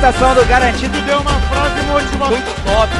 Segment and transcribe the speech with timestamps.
[0.00, 2.30] apresentação do Garantido deu uma frase motivacional.
[2.30, 2.90] Muito top.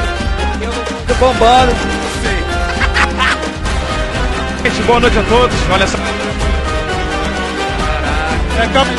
[0.61, 0.71] Eu
[1.07, 1.71] tô bombando.
[4.63, 5.57] Gente, boa noite a todos.
[5.71, 5.97] Olha essa.
[8.61, 8.91] É campo.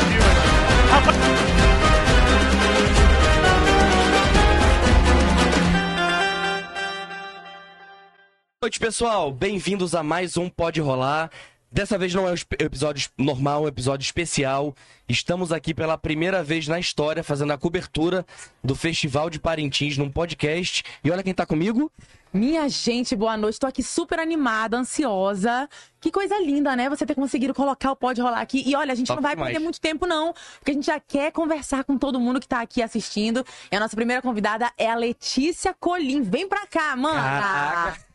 [8.60, 9.30] Boa noite, pessoal.
[9.30, 11.30] Bem-vindos a mais um Pode Rolar.
[11.72, 14.74] Dessa vez não é um episódio normal, é um episódio especial.
[15.08, 18.26] Estamos aqui pela primeira vez na história fazendo a cobertura
[18.62, 20.84] do Festival de Parintins num podcast.
[21.02, 21.90] E olha quem tá comigo.
[22.30, 23.58] Minha gente, boa noite.
[23.58, 25.66] Tô aqui super animada, ansiosa.
[25.98, 26.90] Que coisa linda, né?
[26.90, 28.62] Você ter conseguido colocar o Pode Rolar aqui.
[28.66, 29.52] E olha, a gente Top não vai demais.
[29.52, 30.34] perder muito tempo, não.
[30.58, 33.46] Porque a gente já quer conversar com todo mundo que tá aqui assistindo.
[33.70, 36.20] E a nossa primeira convidada é a Letícia Colim.
[36.20, 37.22] Vem pra cá, mana!
[37.22, 38.11] Caraca.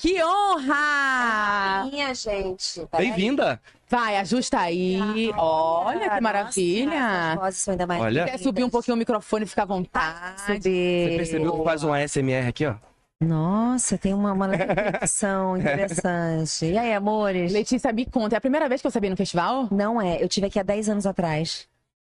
[0.00, 1.88] Que honra!
[1.90, 2.86] Minha gente.
[2.96, 3.60] Bem-vinda.
[3.88, 5.30] Vai, ajusta aí.
[5.36, 7.34] Olha que maravilha.
[7.34, 8.24] Nossa, ainda mais Olha.
[8.24, 10.40] Quer subir um pouquinho o microfone, fica à vontade.
[10.40, 11.10] Subir.
[11.10, 12.74] Você percebeu que faz um ASMR aqui, ó?
[13.20, 16.66] Nossa, tem uma, uma reflexão interessante.
[16.66, 17.52] E aí, amores?
[17.52, 19.68] Letícia, me conta, é a primeira vez que eu sabia no festival?
[19.70, 21.68] Não é, eu tive aqui há 10 anos atrás.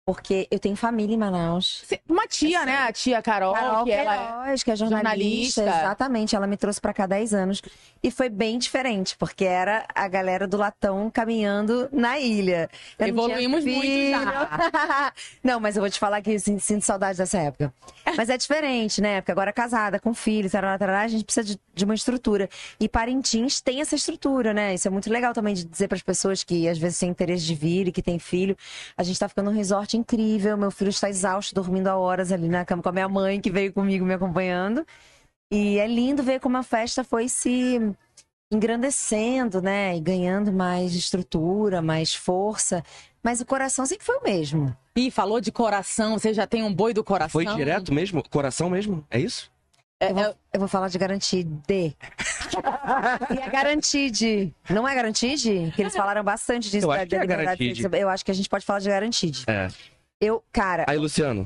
[0.08, 1.84] Porque eu tenho família em Manaus.
[2.08, 2.78] Uma tia, né?
[2.78, 5.62] A tia Carol, Carol que é Queiroz, que é jornalista, jornalista.
[5.64, 6.34] exatamente.
[6.34, 7.62] Ela me trouxe pra cá há 10 anos.
[8.02, 12.70] E foi bem diferente, porque era a galera do latão caminhando na ilha.
[12.98, 15.12] Eu Evoluímos muito já.
[15.44, 17.74] não, mas eu vou te falar que assim, sinto saudade dessa época.
[18.16, 19.20] Mas é diferente, né?
[19.20, 22.50] Porque agora casada, com filhos, tarará, tarará, a gente precisa de, de uma estrutura.
[22.80, 24.74] E Parintins tem essa estrutura, né?
[24.74, 27.46] Isso é muito legal também de dizer para as pessoas que às vezes têm interesse
[27.46, 28.58] de vir e que tem filho.
[28.98, 30.58] A gente tá ficando num resort incrível.
[30.58, 33.50] Meu filho está exausto, dormindo há horas ali na cama com a minha mãe, que
[33.50, 34.86] veio comigo me acompanhando.
[35.52, 37.80] E é lindo ver como a festa foi se
[38.52, 39.96] engrandecendo, né?
[39.96, 42.84] E ganhando mais estrutura, mais força.
[43.24, 44.76] Mas o coração sempre foi o mesmo.
[44.96, 47.32] Ih, falou de coração, você já tem um boi do coração.
[47.32, 48.28] Foi direto mesmo?
[48.30, 49.06] Coração mesmo?
[49.10, 49.52] É isso?
[50.00, 51.50] É, Eu vou, é- eu vou falar de garantide.
[51.70, 54.54] e é garantide.
[54.70, 55.72] Não é garantide?
[55.76, 56.86] Que eles falaram bastante disso.
[56.86, 57.84] Eu da- acho que é garantide.
[57.94, 59.44] Eu acho que a gente pode falar de garantide.
[59.48, 59.68] É.
[60.22, 61.42] Eu, cara, Aí, Luciano.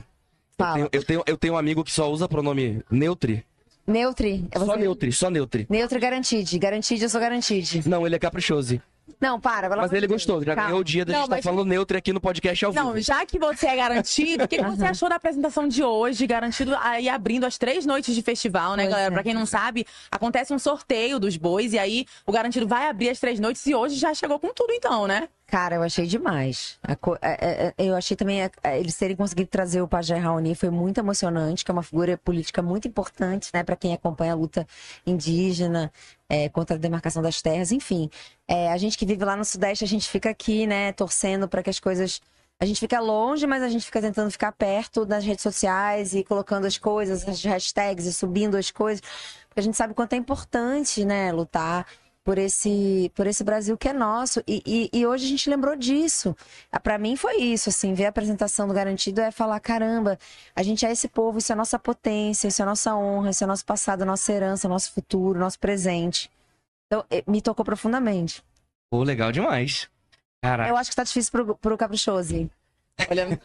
[0.58, 0.74] Eu fala.
[0.76, 3.44] tenho, eu, tenho, eu tenho um amigo que só usa pronome neutri.
[3.88, 4.46] Neutri.
[4.52, 4.78] É Só você?
[4.80, 5.66] neutri, só neutri.
[5.70, 6.60] Neutri e garantide.
[6.60, 7.88] Garantide, eu sou garantide.
[7.90, 8.80] Não, ele é caprichoso.
[9.20, 9.70] Não, para.
[9.76, 10.14] Mas ele Deus.
[10.26, 10.70] gostou, já Calma.
[10.70, 12.94] ganhou o dia da Não, gente estar mas- falando neutro aqui no podcast ao Não,
[12.94, 13.06] vivo.
[13.06, 16.26] já que você é garantido, o que, que você achou da apresentação de hoje?
[16.28, 19.12] Garantido aí abrindo as três noites de festival, né, Pois galera?
[19.12, 19.14] é.
[19.14, 23.10] Pra quem não sabe, acontece um sorteio dos bois e aí o garantido vai abrir
[23.10, 25.28] as três noites e hoje já chegou com tudo, então, né?
[25.52, 26.80] Cara, eu achei demais.
[26.88, 31.00] É- é- é- eu achei também eles terem conseguido trazer o Pajé Raoni foi muito
[31.00, 34.66] emocionante, que é uma figura política muito importante, né, para quem acompanha a luta
[35.06, 35.92] indígena
[36.30, 38.10] é, contra a demarcação das terras, enfim.
[38.48, 41.62] É, a gente que vive lá no Sudeste, a gente fica aqui, né, torcendo para
[41.62, 42.22] que as coisas
[42.58, 46.24] a gente fica longe, mas a gente fica tentando ficar perto das redes sociais e
[46.24, 49.02] colocando as coisas, as hashtags e subindo as coisas.
[49.50, 51.86] Porque a gente sabe o quanto é importante, né, lutar
[52.24, 54.42] por esse, por esse Brasil que é nosso.
[54.48, 56.36] E, e, e hoje a gente lembrou disso.
[56.72, 60.18] Ah, Pra mim foi isso, assim, ver a apresentação do Garantido é falar, caramba,
[60.56, 63.48] a gente é esse povo, isso é nossa potência, isso é nossa honra, isso é
[63.48, 66.30] nosso passado, nossa herança, nosso futuro, nosso presente.
[66.88, 68.44] Então, eh, me tocou profundamente.
[68.90, 69.90] Pô, legal demais.
[70.44, 70.70] Caraca.
[70.70, 72.50] Eu acho que tá difícil pro, pro Caprichoso.
[73.10, 73.40] Olha,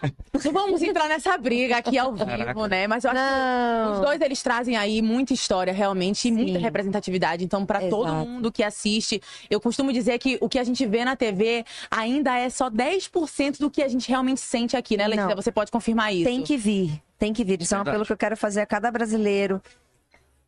[0.44, 2.68] não vamos entrar nessa briga aqui ao vivo, Caraca.
[2.68, 2.86] né?
[2.86, 3.92] Mas eu acho que Não.
[3.94, 7.44] Os dois, eles trazem aí muita história, realmente, e muita representatividade.
[7.44, 11.04] Então, pra todo mundo que assiste, eu costumo dizer que o que a gente vê
[11.04, 15.28] na TV ainda é só 10% do que a gente realmente sente aqui, né, Letícia?
[15.28, 15.36] Não.
[15.36, 16.24] Você pode confirmar isso.
[16.24, 17.60] Tem que vir, tem que vir.
[17.60, 19.60] Isso é um apelo que eu quero fazer a cada brasileiro.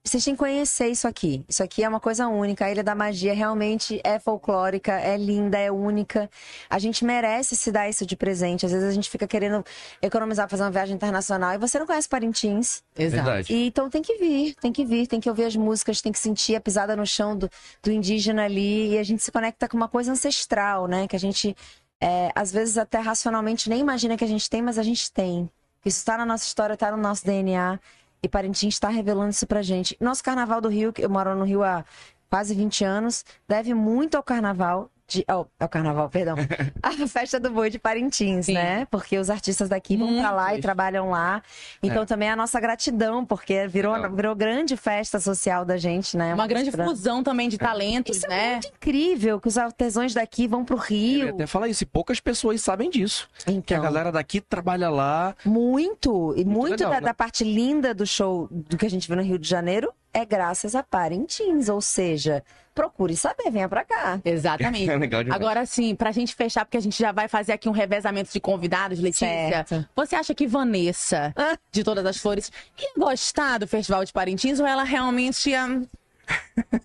[0.09, 1.45] Vocês têm que conhecer isso aqui.
[1.47, 2.65] Isso aqui é uma coisa única.
[2.65, 6.31] A Ilha da Magia realmente é folclórica, é linda, é única.
[6.71, 8.65] A gente merece se dar isso de presente.
[8.65, 9.63] Às vezes a gente fica querendo
[10.01, 12.83] economizar pra fazer uma viagem internacional e você não conhece Parintins.
[12.97, 13.23] Exato.
[13.23, 13.53] Verdade.
[13.53, 16.19] E, então tem que vir, tem que vir, tem que ouvir as músicas, tem que
[16.19, 17.51] sentir a pisada no chão do,
[17.83, 18.95] do indígena ali.
[18.95, 21.07] E a gente se conecta com uma coisa ancestral, né?
[21.07, 21.55] Que a gente,
[22.01, 25.51] é, às vezes, até racionalmente nem imagina que a gente tem, mas a gente tem.
[25.85, 27.79] Isso está na nossa história, está no nosso DNA.
[28.23, 29.97] E Parintins está revelando isso pra gente.
[30.01, 31.85] Nosso Carnaval do Rio, que eu moro no Rio há
[32.29, 34.91] quase 20 anos, deve muito ao Carnaval.
[35.09, 36.37] De, ao, ao Carnaval, perdão.
[36.83, 38.53] a festa do boi de Parintins, Sim.
[38.53, 38.87] né?
[38.91, 41.43] Porque os artistas daqui vão pra lá e trabalham lá.
[41.83, 42.07] Então É.
[42.07, 44.13] também é a nossa gratidão, porque virou, Legal.
[44.13, 46.35] virou grande festa social da gente, né?
[46.35, 48.53] Uma grande fusão também de talentos, Isso é né?
[48.53, 50.89] muito incrível que os artesãos daqui vão pro Eu ia
[51.25, 51.29] Rio.
[51.31, 53.27] até falar isso, e poucas pessoas sabem disso.
[53.47, 55.35] Que a Então, galera daqui trabalha lá.
[55.45, 57.07] muito, e muito, legal, da, né?
[57.07, 60.25] da parte linda do show do que a gente viu no Rio de Janeiro é
[60.25, 62.43] graças a Parintins, ou seja,
[62.75, 64.21] procure saber, venha pra cá.
[64.25, 64.89] Exatamente.
[64.91, 65.35] É.
[65.35, 68.41] Agora sim, pra gente fechar, porque a gente já vai fazer aqui um revezamento de
[68.41, 69.27] convidados, Letícia.
[69.27, 69.89] Certo.
[69.97, 71.35] Você acha que Vanessa,
[71.73, 75.83] de Todas as Flores, ia gostar do Festival de Parintins ou ela realmente ia.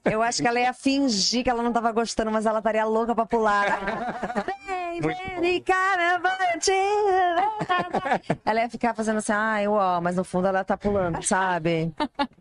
[0.05, 3.13] Eu acho que ela ia fingir que ela não tava gostando, mas ela estaria louca
[3.13, 4.45] pra pular.
[8.45, 11.91] Ela ia ficar fazendo assim, ai, uó, mas no fundo ela tá pulando, sabe?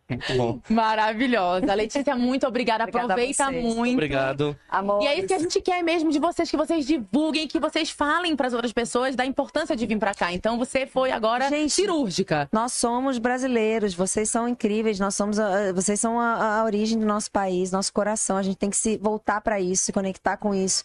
[0.08, 0.60] Muito bom.
[0.68, 1.74] Maravilhosa.
[1.74, 2.84] Letícia, muito obrigada.
[2.84, 3.94] Obrigada Aproveita muito.
[3.94, 4.56] Obrigado.
[4.68, 5.02] Amor.
[5.02, 7.90] E é isso que a gente quer mesmo de vocês, que vocês divulguem, que vocês
[7.90, 10.32] falem para as outras pessoas da importância de vir para cá.
[10.32, 12.48] Então você foi agora Gente, cirúrgica.
[12.52, 17.06] Nós somos brasileiros, vocês são incríveis, nós somos a- vocês são a, a origem do
[17.06, 18.36] nosso país, nosso coração.
[18.36, 20.84] A gente tem que se voltar para isso, se conectar com isso.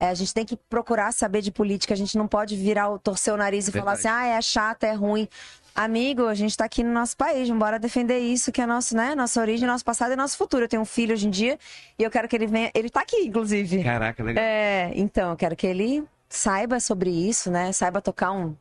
[0.00, 2.98] É, a gente tem que procurar saber de política, a gente não pode virar, o-
[3.00, 4.16] torcer o nariz e falar Verdade.
[4.16, 5.28] assim, ah, é chato, é ruim.
[5.74, 9.14] Amigo, a gente tá aqui no nosso país, bora defender isso, que é nosso, né?
[9.14, 10.64] Nossa origem, nosso passado e nosso futuro.
[10.64, 11.58] Eu tenho um filho hoje em dia
[11.98, 12.70] e eu quero que ele venha.
[12.74, 13.82] Ele tá aqui, inclusive.
[13.82, 14.42] Caraca, legal.
[14.42, 17.72] É, então, eu quero que ele saiba sobre isso, né?
[17.72, 18.54] Saiba tocar um.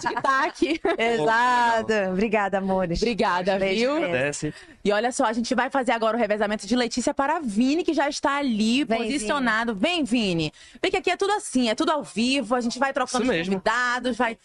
[0.00, 0.80] Tic-tac.
[0.98, 1.92] Exato.
[2.12, 3.00] Obrigada, amores.
[3.02, 3.96] Obrigada, Beijo, viu?
[3.96, 4.54] Agradece.
[4.84, 7.92] E olha só, a gente vai fazer agora o revezamento de Letícia para Vini, que
[7.94, 9.74] já está ali, Vem, posicionado.
[9.74, 10.52] Vem, Vini.
[10.80, 13.32] Vem que aqui é tudo assim, é tudo ao vivo, a gente vai trocando Isso
[13.32, 13.52] os mesmo.
[13.54, 14.36] convidados, vai...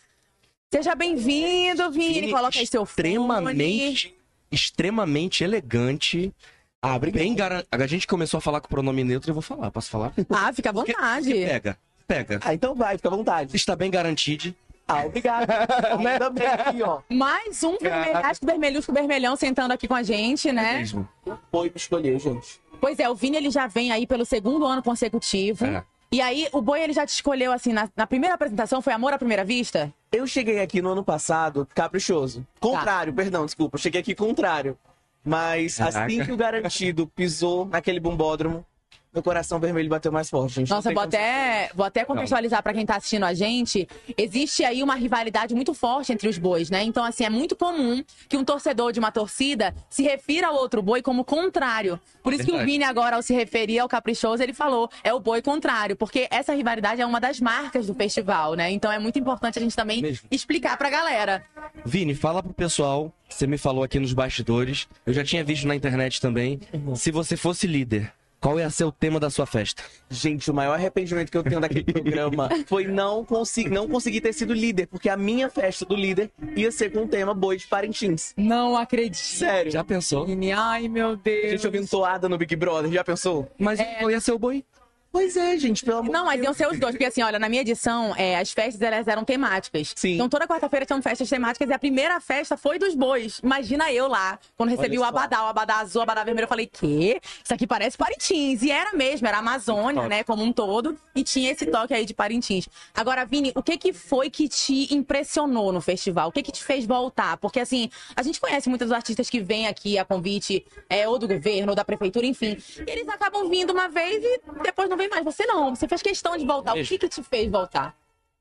[0.71, 2.13] Seja bem-vindo, Vini.
[2.21, 3.09] Vini, Coloca aí seu fone.
[3.09, 4.15] extremamente,
[4.51, 6.33] extremamente elegante.
[6.81, 7.21] Ah, obrigado.
[7.21, 7.63] Bem garan...
[7.71, 9.69] A gente começou a falar com o pronome neutro, eu vou falar.
[9.71, 10.11] Posso falar?
[10.29, 11.25] Ah, fica à Porque- vontade.
[11.29, 12.39] porque Pega, pega.
[12.43, 13.55] Ah, então vai, fica à vontade.
[13.55, 14.53] Está bem garantido.
[14.87, 15.49] Ah, obrigado.
[15.97, 17.01] Ainda bem aqui, ó.
[17.09, 20.79] Mais um vermelhasco, vermelhusco, vermelhão sentando aqui com a gente, né?
[20.79, 21.07] Mesmo.
[21.51, 22.61] Foi me escolher, gente.
[22.81, 25.65] Pois é, o Vini ele já vem aí pelo segundo ano consecutivo.
[25.65, 25.83] É.
[26.11, 29.13] E aí, o Boi ele já te escolheu assim, na, na primeira apresentação, foi Amor
[29.13, 29.91] à Primeira Vista?
[30.11, 32.45] Eu cheguei aqui no ano passado caprichoso.
[32.59, 33.77] Contrário, perdão, desculpa.
[33.77, 34.77] Eu cheguei aqui contrário.
[35.25, 36.05] Mas Caraca.
[36.05, 38.65] assim que o garantido pisou naquele bombódromo,
[39.13, 40.69] meu coração vermelho bateu mais forte, gente.
[40.69, 43.87] Nossa, vou até, vou até contextualizar pra quem tá assistindo a gente.
[44.17, 46.83] Existe aí uma rivalidade muito forte entre os bois, né?
[46.83, 50.81] Então, assim, é muito comum que um torcedor de uma torcida se refira ao outro
[50.81, 51.99] boi como contrário.
[52.23, 52.63] Por isso que o.
[52.63, 55.95] Vini agora, ao se referir ao Caprichoso, ele falou, é o boi contrário.
[55.95, 58.71] Porque essa rivalidade é uma das marcas do festival, né?
[58.71, 60.27] Então é muito importante a gente também Mesmo.
[60.31, 61.43] explicar pra galera.
[61.85, 63.13] Vini, fala pro pessoal.
[63.29, 64.87] Você me falou aqui nos bastidores.
[65.05, 66.59] Eu já tinha visto na internet também.
[66.95, 68.13] Se você fosse líder,
[68.43, 69.81] qual ia ser o tema da sua festa?
[70.09, 74.33] Gente, o maior arrependimento que eu tenho daquele programa foi não, consi não conseguir ter
[74.33, 77.65] sido líder, porque a minha festa do líder ia ser com o tema Boi de
[77.65, 78.33] Parintins.
[78.35, 79.15] Não acredito.
[79.15, 79.71] Sério.
[79.71, 80.27] Já pensou?
[80.57, 81.51] Ai meu Deus.
[81.51, 83.49] Gente ouvindo toada no Big Brother, já pensou?
[83.57, 84.65] Mas qual ia ser o boi?
[85.13, 87.47] Pois é, gente, pelo amor Não, mas iam ser os dois, porque assim, olha, na
[87.47, 89.93] minha edição, é, as festas elas eram temáticas.
[89.95, 90.15] Sim.
[90.15, 93.37] Então toda quarta-feira tinham festas temáticas e a primeira festa foi dos bois.
[93.43, 96.65] Imagina eu lá, quando recebi o abadá, o abadá azul, o abadá vermelho, eu falei,
[96.65, 97.21] quê?
[97.43, 98.63] Isso aqui parece Parintins.
[98.63, 102.07] E era mesmo, era a Amazônia, né, como um todo, e tinha esse toque aí
[102.07, 102.67] de Parintins.
[102.91, 106.29] Agora, Vini, o que que foi que te impressionou no festival?
[106.29, 107.37] O que que te fez voltar?
[107.37, 111.27] Porque assim, a gente conhece muitos artistas que vêm aqui a convite, é, ou do
[111.27, 112.57] governo, ou da prefeitura, enfim.
[112.79, 115.23] E eles acabam vindo uma vez e depois não vem mais.
[115.23, 116.75] Você não, você fez questão de voltar.
[116.75, 117.95] O que que te fez voltar?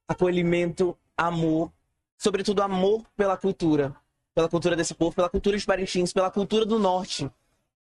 [0.09, 1.73] acolhimento, amor,
[2.17, 3.95] sobretudo amor pela cultura,
[4.35, 7.31] pela cultura desse povo, pela cultura de Parintins, pela cultura do norte.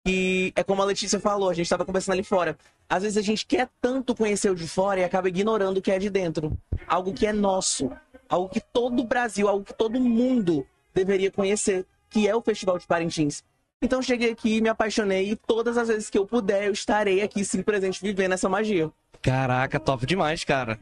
[0.05, 2.57] E é como a Letícia falou, a gente estava conversando ali fora.
[2.87, 5.91] Às vezes a gente quer tanto conhecer o de fora e acaba ignorando o que
[5.91, 6.57] é de dentro.
[6.87, 7.91] Algo que é nosso,
[8.27, 12.77] algo que todo o Brasil, algo que todo mundo deveria conhecer, que é o Festival
[12.79, 13.43] de Parintins.
[13.81, 17.45] Então cheguei aqui, me apaixonei e todas as vezes que eu puder, eu estarei aqui
[17.45, 18.91] sim presente vivendo essa magia.
[19.21, 20.79] Caraca, top demais, cara.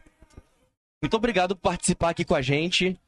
[1.01, 2.99] Muito obrigado por participar aqui com a gente.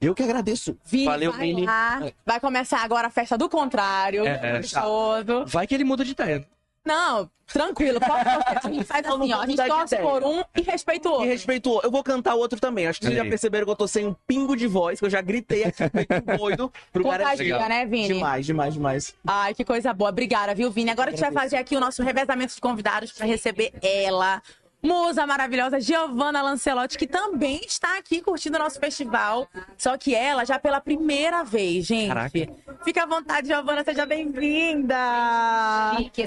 [0.00, 0.76] Eu que agradeço.
[0.84, 1.66] Vini, Valeu, vai Vini.
[1.66, 2.00] lá.
[2.24, 4.24] Vai começar agora a festa do contrário.
[4.26, 4.60] É, é.
[4.60, 5.46] Todo.
[5.46, 6.46] Vai que ele muda de ideia.
[6.88, 8.00] Não, tranquilo.
[8.00, 8.58] Pode torcer.
[8.64, 9.40] A gente faz assim, ó.
[9.42, 11.28] A gente torce por um e respeita o E outro.
[11.28, 11.80] respeitou.
[11.84, 12.86] Eu vou cantar o outro também.
[12.86, 15.10] Acho que vocês já perceberam que eu tô sem um pingo de voz, que eu
[15.10, 17.24] já gritei aqui feito doido pro cara.
[17.24, 18.08] Contagia, né, Vini?
[18.08, 19.14] Demais, demais, demais.
[19.26, 20.08] Ai, que coisa boa.
[20.08, 20.90] Obrigada, viu, Vini?
[20.90, 24.42] Agora a gente vai fazer aqui o nosso revezamento de convidados para receber ela.
[24.80, 29.48] Musa maravilhosa, Giovanna Lancelotti, que também está aqui curtindo o nosso festival.
[29.76, 32.06] Só que ela já pela primeira vez, gente.
[32.08, 32.48] Caraca.
[32.84, 34.94] Fica à vontade, Giovanna, seja bem-vinda.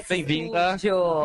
[0.06, 0.76] Bem-vinda.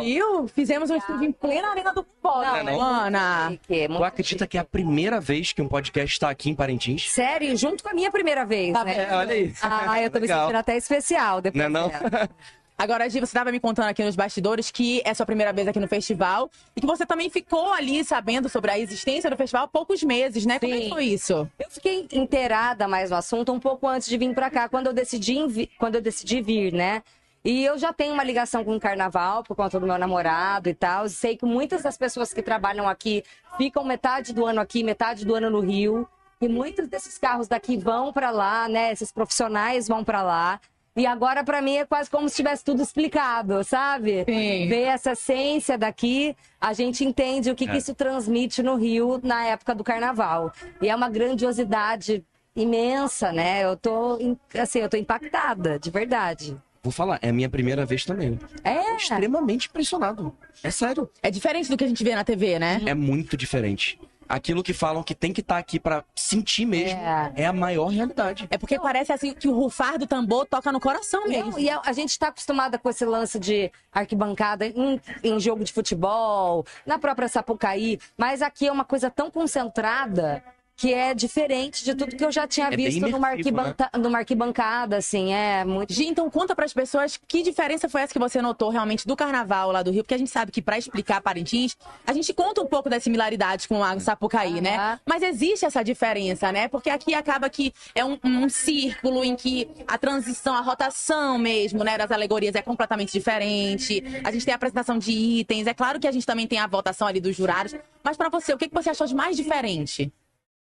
[0.02, 0.48] Viu?
[0.48, 2.72] Fizemos um estúdio em plena arena do Pó, Não, né, não.
[2.74, 3.50] Giovanna?
[3.52, 7.10] Chique, Tu acredita que é a primeira vez que um podcast está aqui em Parintins?
[7.12, 8.94] Sério, junto com a minha primeira vez, Tá né?
[9.06, 9.14] vendo?
[9.16, 9.54] olha aí.
[9.62, 11.92] Ah, eu tô me sentindo até especial depois Não é não?
[12.80, 15.80] Agora, Gi, você estava me contando aqui nos bastidores que é sua primeira vez aqui
[15.80, 19.68] no festival e que você também ficou ali sabendo sobre a existência do festival há
[19.68, 20.60] poucos meses, né?
[20.60, 20.90] Como é que Sim.
[20.92, 21.50] foi isso?
[21.58, 24.94] Eu fiquei inteirada mais no assunto um pouco antes de vir pra cá, quando eu
[24.94, 27.02] decidi, quando eu decidi vir, né?
[27.44, 30.74] E eu já tenho uma ligação com o carnaval por conta do meu namorado e
[30.76, 31.10] tal.
[31.10, 33.24] Sei que muitas das pessoas que trabalham aqui
[33.58, 36.08] ficam metade do ano aqui, metade do ano no Rio.
[36.40, 38.92] E muitos desses carros daqui vão pra lá, né?
[38.92, 40.60] Esses profissionais vão pra lá.
[40.98, 44.26] E agora, pra mim, é quase como se tivesse tudo explicado, sabe?
[44.26, 44.68] Sim.
[44.68, 49.46] Ver essa essência daqui, a gente entende o que, que isso transmite no Rio na
[49.46, 50.52] época do carnaval.
[50.82, 52.26] E é uma grandiosidade
[52.56, 53.64] imensa, né?
[53.64, 54.18] Eu tô,
[54.60, 56.58] assim, eu tô impactada, de verdade.
[56.82, 58.40] Vou falar, é a minha primeira vez também.
[58.64, 60.36] É, Extremamente impressionado.
[60.64, 61.08] É sério.
[61.22, 62.82] É diferente do que a gente vê na TV, né?
[62.88, 64.00] É muito diferente.
[64.28, 67.34] Aquilo que falam que tem que estar aqui pra sentir mesmo É.
[67.36, 67.46] é.
[67.46, 68.48] a maior realidade.
[68.50, 71.52] É porque parece assim que o rufar do tambor toca no coração mesmo.
[71.52, 75.64] Não, e a, a gente está acostumada com esse lance de arquibancada em, em jogo
[75.64, 80.44] de futebol, na própria Sapucaí, mas aqui é uma coisa tão concentrada
[80.78, 84.18] que é diferente de tudo que eu já tinha É visto numa, imersivo, arquibanca- numa
[84.20, 85.92] arquibancada, assim, é muito.
[85.92, 89.72] Gi, então conta pras pessoas que diferença foi essa que você notou realmente do carnaval
[89.72, 92.68] lá do Rio, porque a gente sabe que pra explicar Parintins, a gente conta um
[92.68, 94.76] pouco das similaridades com a Sapucaí, né?
[94.78, 95.00] Aham.
[95.04, 96.68] Mas existe essa diferença, né?
[96.68, 101.84] Porque aqui acaba que é um, um círculo em que a transição, a rotação mesmo,
[101.84, 104.04] né, das alegorias é completamente diferente.
[104.24, 106.68] A gente tem a apresentação de itens, é claro que a gente também tem a
[106.68, 110.12] votação ali dos jurados, mas pra você, o que que você achou de mais diferente?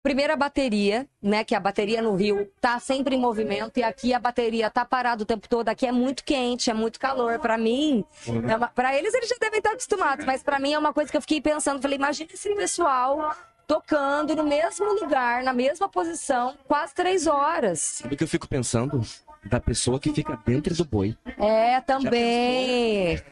[0.05, 1.43] Primeiro a bateria, né?
[1.45, 5.23] Que a bateria no Rio tá sempre em movimento e aqui a bateria tá parada
[5.23, 5.71] o tempo todo.
[5.71, 7.39] Aqui é muito quente, é muito calor.
[7.39, 8.05] Pra mim,
[8.47, 8.69] é uma...
[8.69, 11.23] para eles eles já devem estar acostumados, mas pra mim é uma coisa que eu
[11.23, 11.81] fiquei pensando.
[11.81, 13.35] Falei, imagina esse pessoal
[13.67, 17.81] tocando no mesmo lugar, na mesma posição, quase três horas.
[17.81, 19.01] Sabe o que eu fico pensando?
[19.43, 21.17] Da pessoa que fica dentro do boi.
[21.39, 23.23] É, também.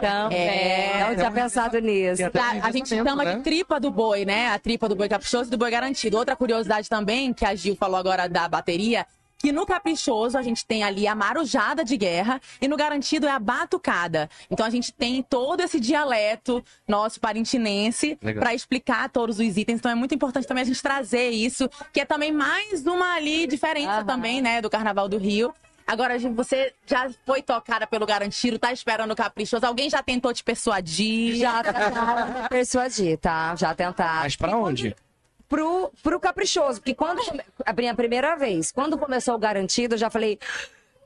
[0.00, 0.38] Também.
[0.38, 1.06] É.
[1.08, 2.30] Não tinha pensado nisso.
[2.30, 4.48] Tá, a gente chama de tripa do boi, né?
[4.48, 6.16] A tripa do boi caprichoso e do boi garantido.
[6.16, 9.06] Outra curiosidade também, que a Gil falou agora da bateria,
[9.40, 13.30] que no caprichoso a gente tem ali a marujada de guerra e no garantido é
[13.30, 14.28] a batucada.
[14.50, 19.78] Então a gente tem todo esse dialeto nosso parintinense para explicar todos os itens.
[19.78, 23.46] Então é muito importante também a gente trazer isso, que é também mais uma ali
[23.46, 24.04] diferença Aham.
[24.04, 25.54] também, né, do Carnaval do Rio.
[25.90, 29.66] Agora, você já foi tocada pelo garantido, tá esperando o caprichoso.
[29.66, 31.34] Alguém já tentou te persuadir?
[31.34, 33.56] Já tentaram persuadir, tá?
[33.56, 34.22] Já tentaram.
[34.22, 34.94] Mas pra onde?
[35.48, 36.80] pro, pro caprichoso.
[36.80, 37.20] Porque quando
[37.66, 40.38] a minha primeira vez, quando começou o garantido, eu já falei.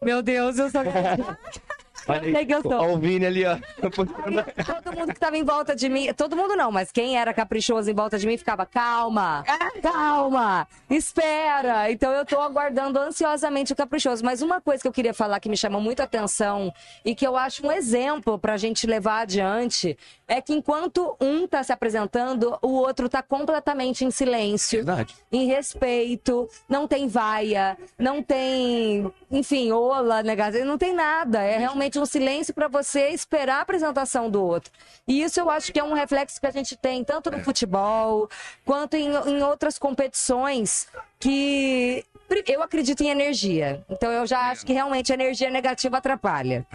[0.03, 1.37] Meu Deus, eu sou garantido.
[2.05, 2.63] que eu.
[2.65, 3.57] Ó, o Vini ali, ó.
[3.81, 7.91] Todo mundo que tava em volta de mim, todo mundo não, mas quem era caprichoso
[7.91, 9.45] em volta de mim ficava, calma,
[9.83, 11.91] calma, espera.
[11.91, 14.25] Então eu tô aguardando ansiosamente o caprichoso.
[14.25, 16.73] Mas uma coisa que eu queria falar que me chamou muito a atenção
[17.05, 19.97] e que eu acho um exemplo pra gente levar adiante
[20.27, 25.15] é que enquanto um tá se apresentando, o outro tá completamente em silêncio Verdade.
[25.31, 31.43] em respeito, não tem vaia, não tem, enfim, ola, negação, não tem nada.
[31.43, 34.73] É realmente um silêncio para você esperar a apresentação do outro.
[35.07, 38.29] E isso eu acho que é um reflexo que a gente tem tanto no futebol
[38.65, 42.05] quanto em, em outras competições que
[42.47, 43.85] eu acredito em energia.
[43.89, 46.67] Então eu já acho que realmente a energia negativa atrapalha.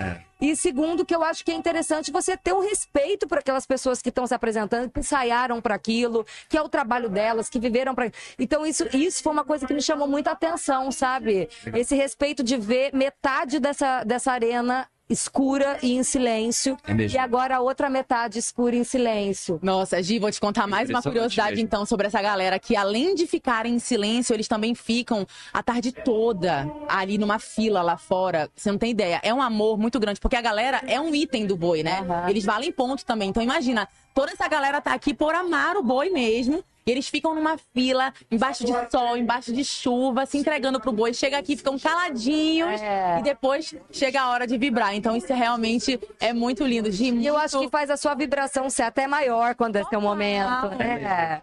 [0.41, 4.01] E segundo, que eu acho que é interessante você ter um respeito por aquelas pessoas
[4.01, 7.93] que estão se apresentando, que ensaiaram para aquilo, que é o trabalho delas, que viveram
[7.93, 8.11] para.
[8.37, 11.49] Então, isso, isso foi uma coisa que me chamou muita atenção, sabe?
[11.73, 16.77] Esse respeito de ver metade dessa, dessa arena escura e em silêncio.
[16.87, 16.93] É.
[16.93, 19.59] E agora a outra metade escura e em silêncio.
[19.61, 21.65] Nossa, Gi, vou te contar mais uma curiosidade mesmo.
[21.65, 25.91] então sobre essa galera que além de ficarem em silêncio, eles também ficam a tarde
[25.91, 28.49] toda ali numa fila lá fora.
[28.55, 29.19] Você não tem ideia.
[29.23, 32.01] É um amor muito grande, porque a galera é um item do boi, né?
[32.07, 32.29] Aham.
[32.29, 33.29] Eles valem ponto também.
[33.29, 36.63] Então imagina, toda essa galera tá aqui por amar o boi mesmo.
[36.85, 41.13] E eles ficam numa fila, embaixo de sol, embaixo de chuva, se entregando pro boi.
[41.13, 43.19] Chega aqui, ficam caladinhos É.
[43.19, 44.95] e depois chega a hora de vibrar.
[44.95, 46.91] Então isso realmente é muito lindo.
[46.91, 49.83] Gi, E eu acho que muito- faz a sua vibração ser até maior quando é
[49.85, 51.41] seu momento, né?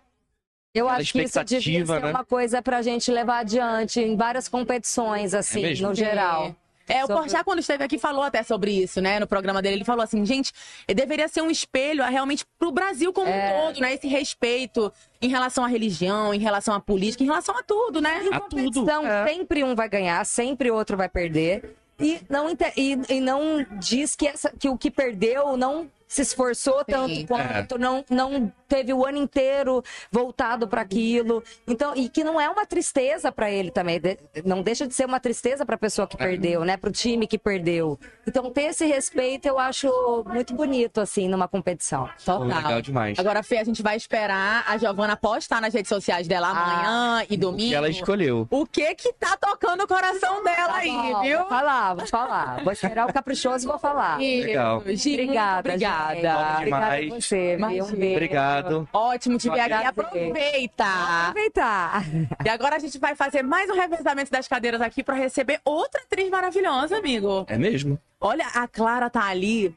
[0.74, 2.10] Eu Aquela acho que isso devia ser né?
[2.10, 5.88] uma coisa pra gente levar adiante em várias competições, assim, mesmo?
[5.88, 6.54] no geral.
[6.88, 9.18] É, o Sobre- Porchat, quando esteve aqui, falou até sobre isso, né?
[9.18, 10.52] No programa dele, ele falou assim, gente,
[10.86, 13.54] deveria ser um espelho realmente pro Brasil como É.
[13.60, 13.94] um todo, né?
[13.94, 18.22] Esse respeito em relação à religião, em relação à política, em relação a tudo, né?
[18.32, 18.80] A tudo.
[18.80, 19.26] Então, É.
[19.26, 21.74] sempre um vai ganhar, sempre outro vai perder.
[21.98, 26.84] E não, e, e não diz que, essa, que o que perdeu não se esforçou
[26.84, 31.42] tanto quanto, não, não teve o ano inteiro voltado para aquilo.
[31.66, 34.00] Então, e que não é uma tristeza para ele também,
[34.44, 37.26] não deixa de ser uma tristeza para a pessoa que perdeu, né, para o time
[37.26, 37.98] que perdeu.
[38.26, 39.88] Então, ter esse respeito eu acho
[40.26, 42.08] muito bonito assim numa competição.
[42.24, 42.42] Total.
[42.44, 43.18] legal demais.
[43.18, 47.34] Agora, Fê, a gente vai esperar a Giovana postar nas redes sociais dela amanhã e
[47.34, 47.68] O domingo.
[47.68, 48.46] que ela escolheu.
[48.50, 51.38] O que que tá tocando o coração dela aí, Bom, viu?
[51.38, 52.64] Vou falar, vou falar.
[52.64, 54.18] Vou esperar o caprichoso e vou falar.
[54.18, 54.78] Legal.
[54.78, 55.68] Obrigada.
[55.68, 56.56] Obrigada.
[56.56, 57.56] Obrigada a você.
[57.56, 57.84] viu?
[57.84, 58.14] Um beijo.
[58.14, 58.55] Obrigado.
[58.92, 59.72] Ótimo te ver aqui.
[59.86, 60.84] Aproveita.
[61.28, 62.04] Aproveitar.
[62.44, 66.02] E agora a gente vai fazer mais um revezamento das cadeiras aqui pra receber outra
[66.02, 67.44] atriz maravilhosa, amigo.
[67.48, 67.98] É mesmo?
[68.20, 69.74] Olha, a Clara tá ali.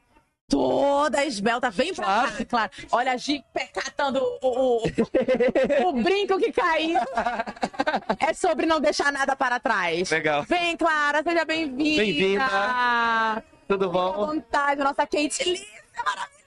[0.50, 2.31] Toda esbelta, vem pra Claro.
[2.38, 2.71] cá, Clara.
[2.91, 7.00] Olha a Gi catando o, o, o brinco que caiu.
[8.19, 10.09] É sobre não deixar nada para trás.
[10.12, 10.43] Legal.
[10.43, 12.01] Vem, Clara, seja bem-vinda.
[12.03, 13.43] Bem-vinda.
[13.67, 14.25] Tudo À bom?
[14.27, 15.65] vontade, nossa Kate Lisa,
[16.03, 16.38] maravilhosa.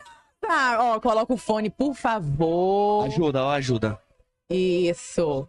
[0.45, 3.05] Ó, coloca o fone, por favor.
[3.07, 3.99] Ajuda, ó, ajuda.
[4.51, 5.49] Isso.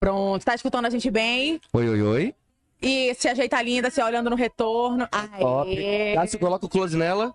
[0.00, 1.60] Pronto, tá escutando a gente bem?
[1.72, 2.34] Oi, oi, oi.
[2.82, 5.08] E se ajeita linda, se olhando no retorno.
[5.10, 5.40] Aê.
[5.40, 6.14] Top.
[6.14, 7.34] Cássio, coloca o close nela.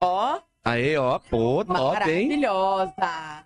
[0.00, 1.18] Ó, Aê, ó.
[1.18, 2.28] Pô, top, hein?
[2.28, 3.44] maravilhosa.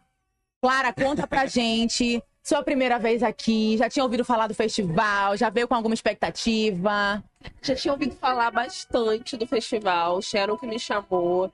[0.61, 2.23] Clara, conta pra gente.
[2.43, 7.23] Sua primeira vez aqui, já tinha ouvido falar do festival, já veio com alguma expectativa?
[7.63, 11.53] Já tinha ouvido falar bastante do festival, Sharon que me chamou.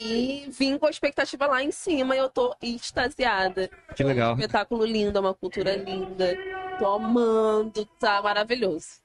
[0.00, 3.68] E vim com a expectativa lá em cima e eu tô extasiada.
[3.96, 4.34] Que legal.
[4.34, 6.36] Espetáculo lindo, é uma cultura linda.
[6.78, 9.00] Tô amando, tá maravilhoso.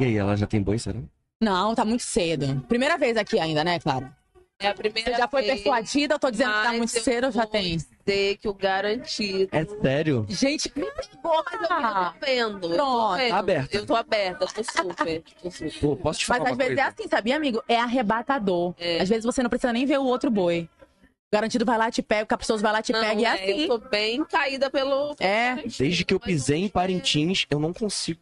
[0.00, 1.00] E aí, ela já tem boi, será?
[1.40, 2.60] Não, tá muito cedo.
[2.68, 4.14] Primeira vez aqui ainda, né, Clara?
[4.60, 6.14] É a primeira Você já foi vez, persuadida?
[6.14, 7.76] Eu tô dizendo que tá muito eu cedo ou já tem?
[7.76, 9.48] dizer que o garantido.
[9.52, 10.26] É sério?
[10.28, 12.54] Gente, Me pegou, mas eu Ah, tô vendo.
[12.66, 13.16] eu tô pronto.
[13.18, 13.34] vendo.
[13.34, 13.76] Aberta.
[13.76, 15.22] Eu tô aberta, tô super.
[15.40, 15.80] Tô super.
[15.80, 17.62] Pô, posso te falar Mas às vezes é assim, sabia, amigo?
[17.68, 18.74] É arrebatador.
[18.80, 19.00] É.
[19.00, 20.68] Às vezes você não precisa nem ver o outro boi.
[21.30, 23.28] O garantido vai lá, te pega, o caprichoso vai lá, te Não, pega, e é
[23.28, 23.62] é, assim.
[23.62, 25.14] Eu tô bem caída pelo.
[25.20, 25.54] É.
[25.78, 28.20] Desde que eu pisei em Parintins, eu não consigo.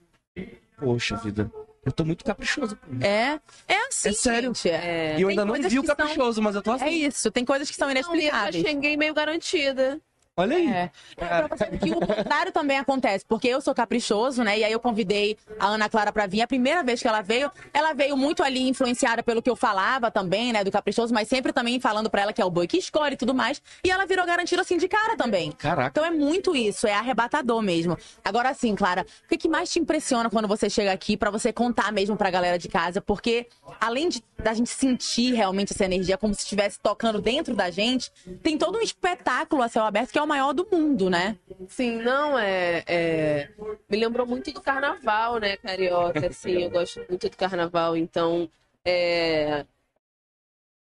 [0.78, 1.50] Poxa vida.
[1.86, 2.76] Eu tô muito caprichoso.
[3.00, 3.38] É,
[3.68, 4.48] é assim, É sério.
[4.48, 4.68] gente.
[4.68, 6.84] É, E eu ainda não vi o que são- caprichoso, mas eu tô assim.
[6.84, 8.56] é isso, tem coisas que são Não, e eu já inexplicáveis.
[8.66, 10.00] cheguei meio garantida.
[10.38, 10.68] Olha aí.
[10.68, 10.90] É.
[11.16, 14.58] Pra você ver que o contrário também acontece, porque eu sou caprichoso, né?
[14.58, 16.42] E aí eu convidei a Ana Clara pra vir.
[16.42, 20.10] A primeira vez que ela veio, ela veio muito ali influenciada pelo que eu falava
[20.10, 20.62] também, né?
[20.62, 23.16] Do caprichoso, mas sempre também falando pra ela que é o boi que escolhe e
[23.16, 23.62] tudo mais.
[23.82, 25.52] E ela virou garantida assim de cara também.
[25.52, 25.88] Caraca.
[25.88, 27.96] Então é muito isso, é arrebatador mesmo.
[28.22, 31.50] Agora sim, Clara, o que, que mais te impressiona quando você chega aqui pra você
[31.50, 33.00] contar mesmo pra galera de casa?
[33.00, 33.46] Porque
[33.80, 38.10] além de da gente sentir realmente essa energia como se estivesse tocando dentro da gente,
[38.42, 41.36] tem todo um espetáculo a céu aberto que é o maior do mundo, né?
[41.68, 43.48] Sim, não, é, é-
[43.88, 46.26] Me lembrou muito do carnaval, né, carioca?
[46.26, 48.48] Assim, eu gosto muito do carnaval, então.
[48.84, 49.64] É.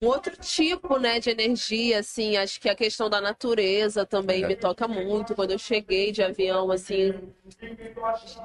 [0.01, 4.55] Um outro tipo, né, de energia, assim, acho que a questão da natureza também me
[4.55, 5.35] toca muito.
[5.35, 7.13] Quando eu cheguei de avião, assim,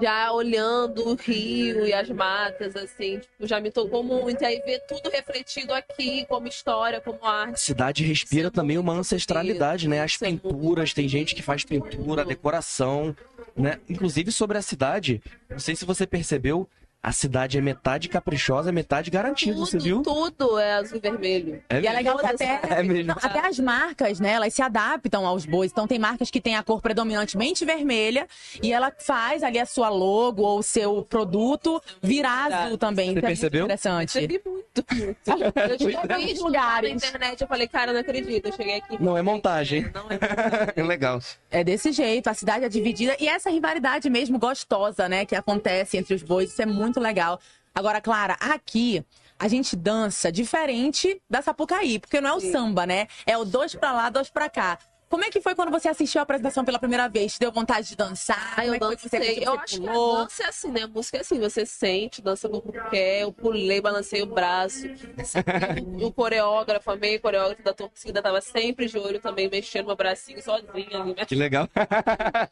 [0.02, 4.42] já olhando o rio e as matas, assim, tipo, já me tocou muito.
[4.42, 7.60] E aí ver tudo refletido aqui, como história, como A arte.
[7.60, 10.00] cidade respira é também uma ancestralidade, né?
[10.02, 13.14] As pinturas, tem gente que faz pintura, decoração,
[13.56, 13.78] né?
[13.88, 16.68] Inclusive sobre a cidade, não sei se você percebeu,
[17.04, 20.00] a cidade é metade caprichosa, metade garantida, você viu?
[20.02, 21.62] tudo é azul e vermelho.
[21.68, 23.08] É E é legal até, É mesmo.
[23.08, 24.32] Não, até as marcas, né?
[24.32, 25.70] Elas se adaptam aos bois.
[25.70, 28.26] Então tem marcas que têm a cor predominantemente vermelha
[28.62, 33.06] e ela faz ali a sua logo ou o seu produto virar azul também.
[33.06, 33.64] Você é muito percebeu?
[33.64, 34.12] interessante.
[34.14, 35.18] Percebi muito, muito.
[35.74, 36.90] Eu tinha Muitos lugares.
[36.90, 38.46] na internet, eu falei, cara, não acredito.
[38.46, 39.02] Eu cheguei aqui.
[39.02, 39.90] Não é montagem.
[39.94, 40.06] Não
[40.74, 41.20] é Legal.
[41.50, 45.96] É desse jeito, a cidade é dividida e essa rivalidade mesmo gostosa, né, que acontece
[45.96, 47.40] entre os bois, isso é muito legal.
[47.74, 49.04] Agora, Clara, aqui
[49.38, 52.52] a gente dança diferente da Sapucaí, porque não é o Sim.
[52.52, 53.08] samba, né?
[53.26, 54.78] É o dois pra lá, dois pra cá.
[55.14, 57.38] Como é que foi quando você assistiu a apresentação pela primeira vez?
[57.38, 58.54] Deu vontade de dançar?
[58.56, 59.38] Ah, eu é dancei.
[59.44, 60.82] Eu acho que a dança é assim, né?
[60.82, 63.22] A música é assim, você sente, dança como quer.
[63.22, 64.86] Eu pulei, balancei o braço.
[66.02, 70.42] O coreógrafo, amei o coreógrafo da torcida, tava sempre de olho também, mexendo meu bracinho
[70.42, 71.24] sozinha ali, né?
[71.24, 71.68] Que legal.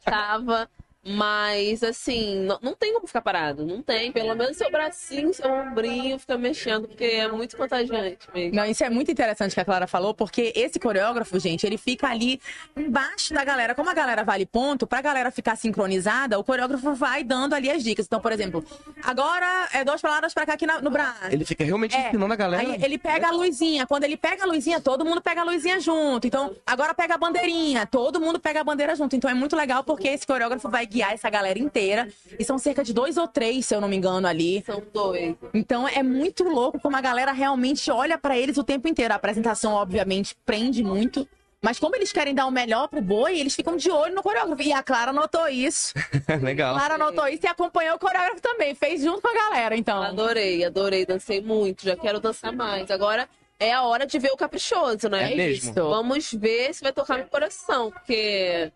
[0.03, 0.69] Tava.
[1.05, 3.65] Mas, assim, não, não tem como ficar parado.
[3.65, 4.11] Não tem.
[4.11, 8.55] Pelo menos seu bracinho, seu ombrinho fica mexendo, porque é muito contagiante mesmo.
[8.55, 12.07] Não, isso é muito interessante que a Clara falou, porque esse coreógrafo, gente, ele fica
[12.07, 12.39] ali
[12.75, 13.75] embaixo da galera.
[13.75, 17.83] Como a galera vale ponto, pra galera ficar sincronizada, o coreógrafo vai dando ali as
[17.83, 18.05] dicas.
[18.05, 18.63] Então, por exemplo,
[19.03, 21.25] agora é lá, dois pra cá aqui na- no braço.
[21.31, 22.07] Ele fica realmente É.
[22.07, 22.63] ensinando a galera.
[22.63, 23.85] Aí ele pega a luzinha.
[23.85, 26.25] Quando ele pega a luzinha, todo mundo pega a luzinha junto.
[26.27, 27.85] Então, agora pega a bandeirinha.
[27.85, 29.15] Todo mundo pega a bandeira junto.
[29.15, 32.07] Então é muito legal porque esse coreógrafo vai guiar essa galera inteira.
[32.37, 34.63] E são cerca de dois ou três, se eu não me engano, ali.
[34.65, 35.35] São dois.
[35.53, 39.13] Então é muito louco como a galera realmente olha pra eles o tempo inteiro.
[39.13, 41.27] A apresentação, obviamente, prende muito.
[41.61, 44.61] Mas como eles querem dar o melhor pro boi, eles ficam de olho no coreógrafo.
[44.61, 45.93] E a Clara notou isso.
[46.43, 46.75] Legal.
[46.75, 48.75] Clara notou isso e acompanhou o coreógrafo também.
[48.75, 50.03] Fez junto com a galera, então.
[50.03, 52.91] Adorei, adorei, dancei muito, já quero dançar mais.
[52.91, 55.31] Agora é a hora de ver o caprichoso, né?
[55.31, 55.69] É mesmo?
[55.69, 55.73] Isso.
[55.73, 58.69] Vamos ver se vai tocar meu coração, porque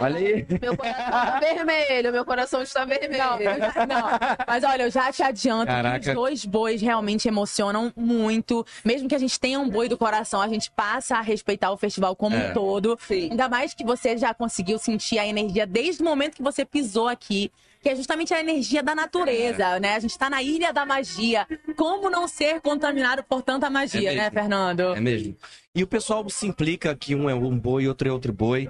[0.00, 0.46] Olha aí.
[0.60, 3.18] meu coração está vermelho, meu coração está vermelho.
[3.22, 4.08] Não, já- não.
[4.46, 6.08] Mas olha, eu já te adianto que Caraca.
[6.08, 8.64] os dois bois realmente emocionam muito.
[8.84, 11.76] Mesmo que a gente tenha um boi do coração, a gente passa a respeitar o
[11.76, 12.50] festival como É.
[12.50, 12.98] um todo.
[13.00, 13.30] Sim.
[13.30, 17.08] Ainda mais que você já conseguiu sentir a energia desde o momento que você pisou
[17.08, 17.50] aqui.
[17.80, 19.94] Que é justamente a energia da natureza, né?
[19.94, 21.46] A gente tá na ilha da magia.
[21.76, 24.30] Como não ser contaminado por tanta magia, É né.
[24.32, 24.80] Fernando?
[24.96, 25.36] É mesmo.
[25.72, 28.68] E o pessoal se implica que um é um boi, outro é outro boi.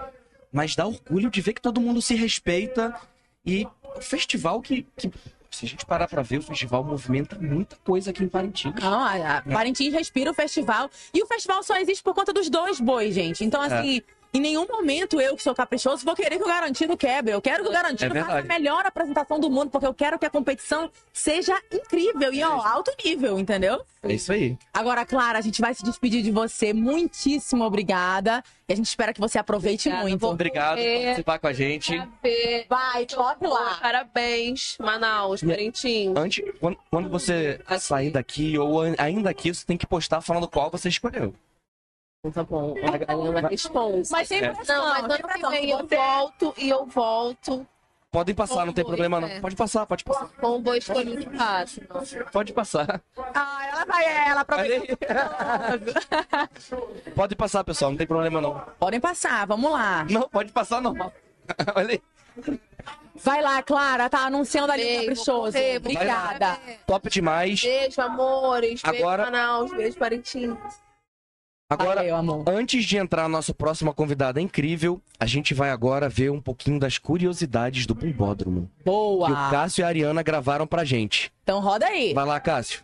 [0.52, 2.94] Mas dá orgulho de ver que todo mundo se respeita.
[3.44, 5.10] E o festival que, que
[5.50, 8.74] se a gente parar pra ver, o festival movimenta muita coisa aqui em Parintins.
[8.80, 10.90] Não, a, a Parintins respira o festival.
[11.12, 13.44] E o festival só existe por conta dos dois bois, gente.
[13.44, 17.32] Então, assim, em nenhum momento eu, que sou caprichoso, vou querer que o garantido quebre.
[17.32, 20.18] Eu quero que o É garantido faça a melhor apresentação do mundo, porque eu quero
[20.18, 23.80] que a competição seja incrível e, ó, alto nível, entendeu?
[24.02, 24.56] É isso aí.
[24.72, 26.72] Agora, Clara, a gente vai se despedir de você.
[26.72, 28.44] Muitíssimo obrigada.
[28.68, 30.26] E a gente espera que você aproveite Obrigada, muito.
[30.26, 31.04] Obrigado por É.
[31.06, 31.96] participar com a gente.
[32.68, 33.78] Vai, toque lá.
[33.80, 36.12] Parabéns, Manaus, Parintins.
[36.16, 37.82] Antes, quando, quando você Aqui.
[37.82, 41.34] sair daqui ou ainda aqui, você tem que postar falando qual você escolheu.
[42.34, 42.74] Tá bom,
[43.06, 44.08] a Ana responde.
[44.10, 44.48] Mas sem É.
[44.52, 45.50] Não, mas sem ano que pressão.
[45.50, 47.66] vem Se eu você- volto e eu volto
[48.10, 49.28] Podem passar, não tem problema não.
[49.28, 49.38] é.
[49.40, 50.28] Pode passar, pode passar.
[50.40, 51.80] com o boi escolhido de passo.
[52.32, 53.00] Pode passar.
[53.34, 54.96] Ah, ela vai, ela aproveitou.
[57.14, 58.60] Pode passar, pessoal, não tem problema não.
[58.78, 60.06] Podem passar, vamos lá.
[60.10, 61.12] Não, pode passar normal.
[61.76, 62.02] Olha aí.
[63.16, 65.58] Vai lá, Clara, tá anunciando ali o Beijo, caprichoso.
[65.76, 66.58] Obrigada.
[66.86, 67.60] Top demais.
[67.62, 68.80] Beijo, amores.
[68.84, 69.70] Agora- Beijo, Manaus.
[69.72, 70.56] Beijo, Parintins.
[71.70, 72.44] Agora, Valeu, amor.
[72.48, 76.80] antes de entrar a nossa próxima convidada incrível, a gente vai agora ver um pouquinho
[76.80, 78.70] das curiosidades do Bumbódromo.
[78.82, 79.50] Que o Boa.
[79.50, 81.30] Cássio e a Ariana gravaram pra gente.
[81.42, 82.14] Então roda aí.
[82.14, 82.82] Vai lá, Cássio.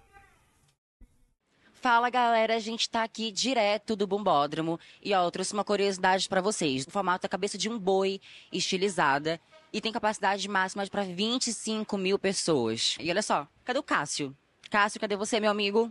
[1.73, 6.29] Fala galera, a gente tá aqui direto do Bombódromo e ó, eu trouxe uma curiosidade
[6.29, 6.87] pra vocês.
[6.87, 8.21] O formato é a cabeça de um boi
[8.53, 9.41] estilizada
[9.73, 12.97] e tem capacidade máxima para 25 mil pessoas.
[13.01, 14.37] E olha só, cadê o Cássio?
[14.71, 15.91] Cássio, cadê você, meu amigo?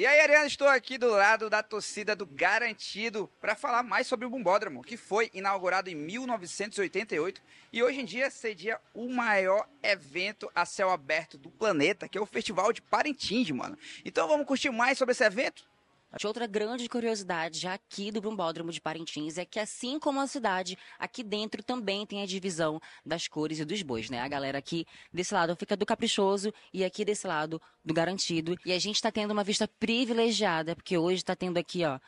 [0.00, 4.24] E aí, Ariana, estou aqui do lado da torcida do Garantido para falar mais sobre
[4.24, 10.50] o Bumbódromo, que foi inaugurado em 1988 e hoje em dia cedia o maior evento
[10.54, 13.76] a céu aberto do planeta, que é o Festival de Parintins, mano.
[14.02, 15.69] Então vamos curtir mais sobre esse evento?
[16.18, 20.26] De outra grande curiosidade já aqui do Bombódromo de Parintins é que, assim como a
[20.26, 24.20] cidade, aqui dentro também tem a divisão das cores e dos bois, né?
[24.20, 28.56] A galera aqui desse lado fica do caprichoso e aqui desse lado do garantido.
[28.66, 32.00] E a gente tá tendo uma vista privilegiada, porque hoje tá tendo aqui, ó,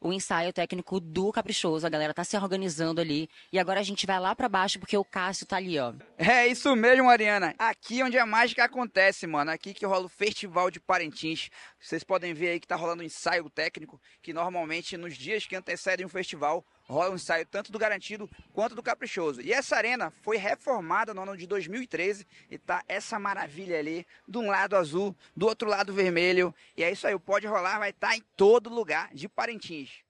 [0.00, 1.86] o ensaio técnico do caprichoso.
[1.86, 3.28] A galera tá se organizando ali.
[3.52, 5.92] E agora a gente vai lá pra baixo porque o Cássio tá ali, ó.
[6.16, 7.54] É isso mesmo, Ariana.
[7.58, 9.50] Aqui onde a mágica acontece, mano.
[9.50, 11.50] Aqui que rola o Festival de Parintins.
[11.80, 15.56] Vocês podem ver aí que tá rolando um ensaio técnico, que normalmente nos dias que
[15.56, 19.40] antecedem o festival rola um ensaio tanto do Garantido quanto do Caprichoso.
[19.40, 24.36] E essa arena foi reformada no ano de 2013 e tá essa maravilha ali, de
[24.36, 26.54] um lado azul, do outro lado vermelho.
[26.76, 30.04] E é isso aí, o Pode Rolar vai estar em todo lugar de Parintins.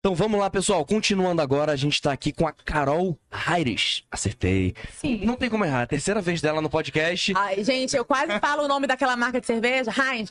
[0.00, 0.84] Então vamos lá, pessoal.
[0.84, 4.04] Continuando agora, a gente tá aqui com a Carol Aires.
[4.12, 4.72] Acertei.
[4.92, 5.26] Sim.
[5.26, 5.88] Não tem como errar.
[5.88, 7.32] Terceira vez dela no podcast.
[7.36, 10.30] Ai, gente, eu quase falo o nome daquela marca de cerveja, Heinz.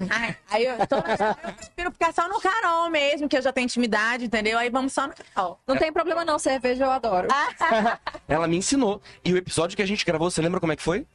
[0.50, 3.66] Aí eu, toda vez eu prefiro ficar só no Carol mesmo, que eu já tenho
[3.66, 4.58] intimidade, entendeu?
[4.58, 5.60] Aí vamos só no Carol.
[5.68, 7.28] Não tem problema não, cerveja eu adoro.
[8.26, 9.02] Ela me ensinou.
[9.24, 11.06] E o episódio que a gente gravou, você lembra como é que foi?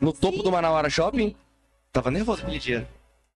[0.00, 1.36] No topo do Manauara Shopping?
[1.92, 2.88] Tava nervoso aquele dia.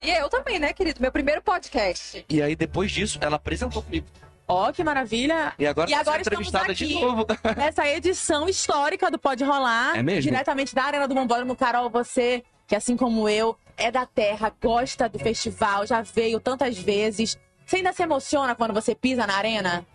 [0.01, 1.01] E eu também, né, querido?
[1.03, 2.25] Meu primeiro podcast.
[2.29, 4.07] E aí, depois disso, ela apresentou comigo.
[4.51, 5.55] Ó, que maravilha.
[5.59, 6.87] E agora, E tá agora estamos entrevistada aqui.
[6.89, 7.27] de novo.
[7.57, 9.97] Nessa edição histórica do Pode Rolar.
[9.97, 10.23] É mesmo?
[10.23, 11.55] Diretamente da Arena do Bombódromo.
[11.55, 16.77] Carol, você, que assim como eu, é da terra, gosta do festival, já veio tantas
[16.77, 17.39] vezes.
[17.65, 19.87] Você ainda se emociona quando você pisa na arena?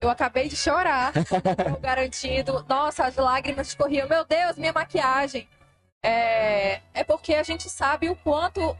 [0.00, 1.12] Eu acabei de chorar.
[1.80, 2.64] Garantido.
[2.66, 4.08] Nossa, as lágrimas escorriam.
[4.08, 5.46] Meu Deus, minha maquiagem.
[6.02, 8.76] É, é porque a gente sabe o quanto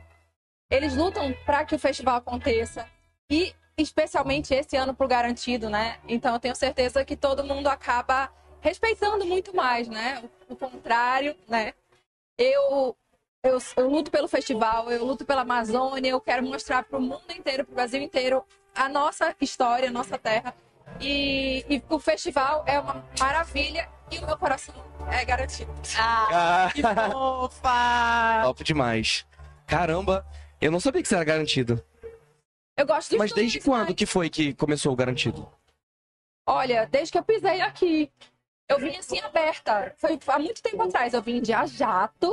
[0.70, 2.86] eles lutam para que o festival aconteça.
[3.30, 5.98] E especialmente esse ano pro garantido, né?
[6.08, 10.22] Então eu tenho certeza que todo mundo acaba respeitando muito mais, né?
[10.48, 11.74] O, o contrário, né?
[12.38, 12.96] Eu,
[13.42, 17.30] eu eu luto pelo festival, eu luto pela Amazônia, eu quero mostrar para o mundo
[17.30, 18.42] inteiro, para o Brasil inteiro,
[18.74, 20.54] a nossa história, a nossa terra.
[21.00, 24.74] E, e o festival é uma maravilha e o meu coração
[25.10, 25.72] é garantido.
[25.98, 28.42] Ah, que fofa!
[28.44, 29.26] Top demais.
[29.66, 30.26] Caramba,
[30.60, 31.82] eu não sabia que você era garantido.
[32.76, 35.48] Eu gosto dos Mas desde quando mas- que foi que começou o garantido?
[36.46, 38.10] Olha, desde que eu pisei aqui.
[38.68, 39.94] Eu vim assim aberta.
[39.96, 41.14] Foi há muito tempo atrás.
[41.14, 42.30] Eu vim de a jato.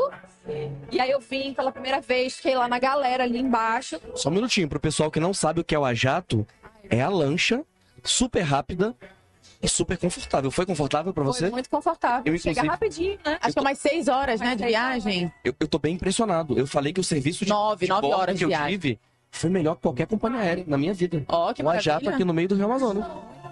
[0.92, 4.00] E aí eu vim pela primeira vez, fiquei lá na galera ali embaixo.
[4.16, 6.46] Só um minutinho, pro pessoal que não sabe o que é o ajato,
[6.90, 7.64] é a lancha
[8.04, 8.96] super rápida
[9.62, 10.50] e super confortável.
[10.50, 11.50] Foi confortável pra Foi você?
[11.52, 12.34] muito confortável.
[12.34, 13.38] Eu, Chega inclusive- rapidinho, né?
[13.40, 15.34] Acho que é umas seis horas, né, Mais de seis viagem.
[15.44, 16.58] Eu, eu tô bem impressionado.
[16.58, 18.72] Eu falei que o serviço de, Nove, de nove horas que de eu viagem.
[18.72, 19.00] tive
[19.34, 21.26] foi melhor que qualquer companhia aérea na minha vida.
[21.28, 22.12] Ó, que o ajato maravilha.
[22.12, 23.06] aqui no meio do Rio Amazonas.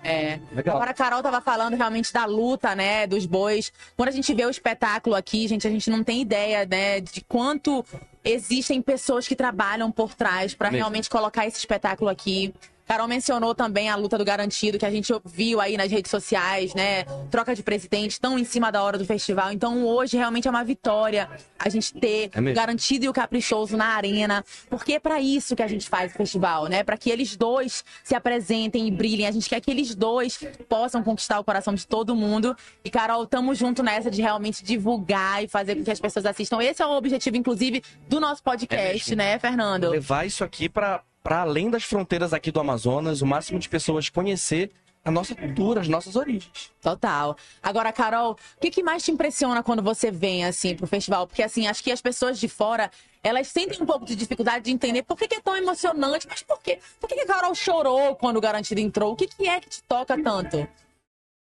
[0.04, 0.40] É.
[0.54, 0.76] Legal.
[0.78, 3.74] Agora a Carol tava falando realmente da luta, né, dos bois.
[3.98, 7.22] Quando a gente vê o espetáculo aqui, gente, a gente não tem ideia, né, de
[7.22, 7.84] quanto
[8.24, 10.84] existem pessoas que trabalham por trás pra Mesmo.
[10.84, 12.54] realmente colocar esse espetáculo aqui.
[12.88, 16.74] Carol mencionou também a luta do garantido, que a gente viu aí nas redes sociais,
[16.74, 17.06] né?
[17.30, 19.52] Troca de presidente, tão em cima da hora do festival.
[19.52, 23.78] Então hoje realmente é uma vitória a gente ter É o garantido e o caprichoso
[23.78, 24.44] na arena.
[24.70, 26.84] Porque é pra isso que a gente faz o festival, né?
[26.84, 29.28] Pra que eles dois se apresentem e brilhem.
[29.28, 32.56] A gente quer que eles dois possam conquistar o coração de todo mundo.
[32.84, 36.62] E, Carol, tamo junto nessa de realmente divulgar e fazer com que as pessoas assistam.
[36.62, 39.16] Esse é o objetivo, inclusive, do nosso podcast, mesmo.
[39.16, 39.90] né, Fernando?
[39.90, 44.10] Levar isso aqui pra para além das fronteiras aqui do Amazonas, o máximo de pessoas
[44.10, 44.72] conhecer
[45.04, 46.72] a nossa cultura, as nossas origens.
[46.82, 47.36] Total.
[47.62, 51.26] Agora, Carol, o que, que mais te impressiona quando você vem, assim, pro festival?
[51.26, 52.90] Porque, assim, acho que as pessoas de fora,
[53.24, 56.44] elas sentem um pouco de dificuldade de entender por que, que é tão emocionante, mas
[56.44, 56.80] por quê?
[57.00, 59.14] Por que, que a Carol chorou quando o Garantido entrou?
[59.14, 60.68] O que, que é que te toca tanto?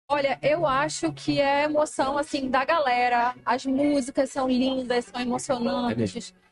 [0.08, 3.36] Olha, eu acho que é emoção, assim, da galera.
[3.44, 6.32] As músicas são lindas, são emocionantes.
[6.32, 6.45] É,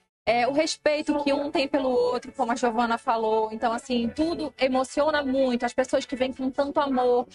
[0.47, 3.49] o respeito que um tem pelo outro, como a Giovana falou.
[3.51, 5.65] Então, assim, tudo emociona muito.
[5.65, 7.27] As pessoas que vêm com tanto amor.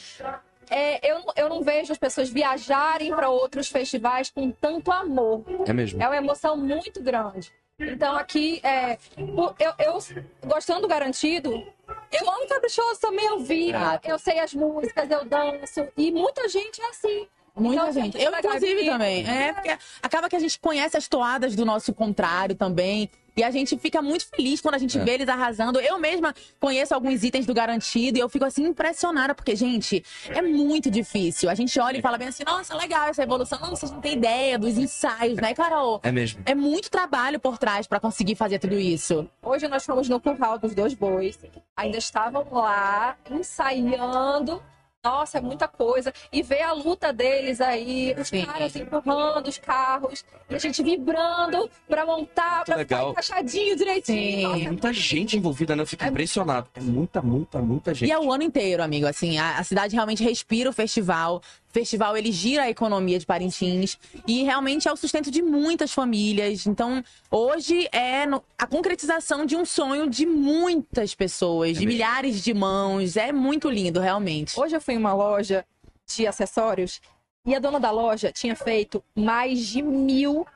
[0.70, 5.44] É, eu, eu não vejo as pessoas viajarem para outros festivais com tanto amor.
[5.66, 6.02] É mesmo.
[6.02, 7.52] É uma emoção muito grande.
[7.80, 9.98] Então, aqui, é, eu, eu,
[10.46, 11.64] gostando do garantido,
[12.10, 13.40] eu amo caprichoso também, eu.
[13.40, 14.08] Exato.
[14.08, 15.86] Eu sei as músicas, eu danço.
[15.96, 17.28] E muita gente é assim.
[17.58, 18.20] Muita Então, gente.
[18.22, 19.26] Eu, inclusive, também.
[19.28, 23.10] É, porque acaba que a gente conhece as toadas do nosso contrário também.
[23.36, 25.04] E a gente fica muito feliz quando a gente É.
[25.04, 25.78] vê eles arrasando.
[25.78, 30.42] Eu mesma conheço alguns itens do garantido e eu fico assim impressionada, porque, gente, é
[30.42, 31.48] muito difícil.
[31.48, 33.60] A gente olha e fala bem assim, nossa, legal essa evolução.
[33.60, 36.00] Não, vocês não têm ideia dos ensaios, né, Carol?
[36.02, 36.42] É mesmo.
[36.44, 39.28] É muito trabalho por trás pra conseguir fazer tudo isso.
[39.40, 41.38] Hoje nós fomos no curral dos dois bois.
[41.76, 44.60] Ainda estavam lá, ensaiando.
[45.04, 46.12] Nossa, é muita coisa.
[46.32, 48.44] E ver a luta deles aí, os Sim.
[48.44, 53.10] caras empurrando os carros, e a gente vibrando pra montar, pra legal.
[53.10, 54.54] ficar encaixadinho direitinho.
[54.54, 54.66] Sim.
[54.66, 55.82] É muita gente envolvida, né?
[55.82, 56.68] Eu fico É impressionado.
[56.74, 58.08] É muita, muita, muita gente.
[58.08, 59.06] E é o ano inteiro, amigo.
[59.06, 61.40] Assim, a, a cidade realmente respira o festival.
[61.68, 65.92] O festival ele gira a economia de Parintins e realmente é o sustento de muitas
[65.92, 66.66] famílias.
[66.66, 68.24] Então, hoje é
[68.56, 71.92] a concretização de um sonho de muitas pessoas, de mesmo.
[71.92, 73.16] milhares de mãos.
[73.16, 74.58] É muito lindo, realmente.
[74.58, 75.64] Hoje eu fui em uma loja
[76.06, 77.00] de acessórios
[77.44, 80.46] e a dona da loja tinha feito mais de mil.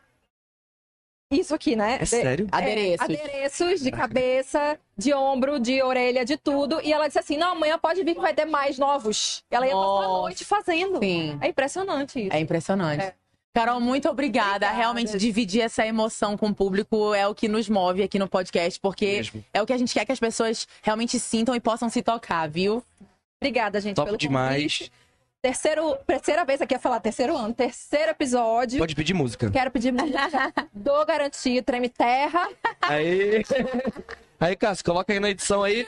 [1.32, 1.94] Isso aqui, né?
[1.96, 2.46] É De- sério?
[2.52, 3.00] Adereços.
[3.00, 6.80] É, adereços de cabeça, de ombro, de orelha, de tudo.
[6.82, 9.42] E ela disse assim: não, amanhã pode vir que vai ter mais novos.
[9.50, 10.08] Ela ia passar a Nossa.
[10.22, 10.98] noite fazendo.
[10.98, 11.38] Sim.
[11.40, 12.36] É impressionante isso.
[12.36, 13.02] É impressionante.
[13.02, 13.14] É.
[13.54, 14.48] Carol, muito obrigada.
[14.56, 14.70] Obrigada.
[14.76, 18.80] Realmente dividir essa emoção com o público é o que nos move aqui no podcast,
[18.80, 19.44] porque Mesmo.
[19.52, 22.48] é o que a gente quer que as pessoas realmente sintam e possam se tocar,
[22.48, 22.82] viu?
[23.42, 24.56] Obrigada, gente, Top pelo demais.
[24.78, 24.92] convite.
[25.42, 28.78] Terceiro, terceira vez aqui a falar, terceiro ano, terceiro episódio.
[28.78, 29.50] Pode pedir música.
[29.50, 32.48] Quero pedir música do Garantia, Treme Terra.
[32.80, 33.42] Aí.
[34.38, 35.84] Aí, Cássio, coloca aí na edição aí.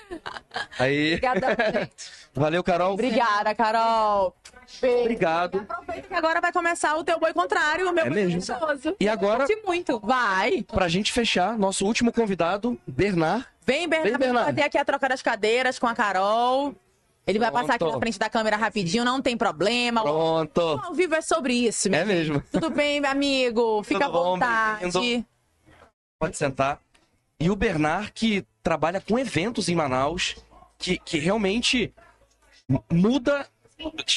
[0.77, 1.14] Aí.
[1.14, 2.11] Obrigada, gente.
[2.35, 2.95] Valeu, Carol.
[2.95, 4.35] Obrigada, Carol.
[4.83, 5.59] Obrigado.
[5.69, 8.40] Aproveita que agora vai começar o teu boi contrário, o meu É boi mesmo?
[8.40, 8.97] gostoso.
[8.99, 10.01] E agora, muito.
[10.01, 10.62] Vai.
[10.62, 13.47] pra gente fechar, nosso último convidado, Bernard.
[13.64, 14.47] Vem, Bernardo, Vem, Bernardo.
[14.49, 16.75] fazer aqui a troca das cadeiras com a Carol.
[17.27, 20.03] Ele vai passar aqui na frente da câmera rapidinho, não tem problema.
[20.03, 20.61] Pronto.
[20.83, 22.43] Ao vivo é sobre isso, É mesmo.
[22.53, 23.83] Tudo bem, meu amigo?
[23.83, 24.91] Fica Tudo à bom, vontade.
[24.93, 25.27] bem-vindo.
[26.19, 26.81] Pode sentar.
[27.41, 30.37] E o Bernard, que trabalha com eventos em Manaus,
[30.79, 31.93] que, que realmente
[32.69, 33.47] mu- muda,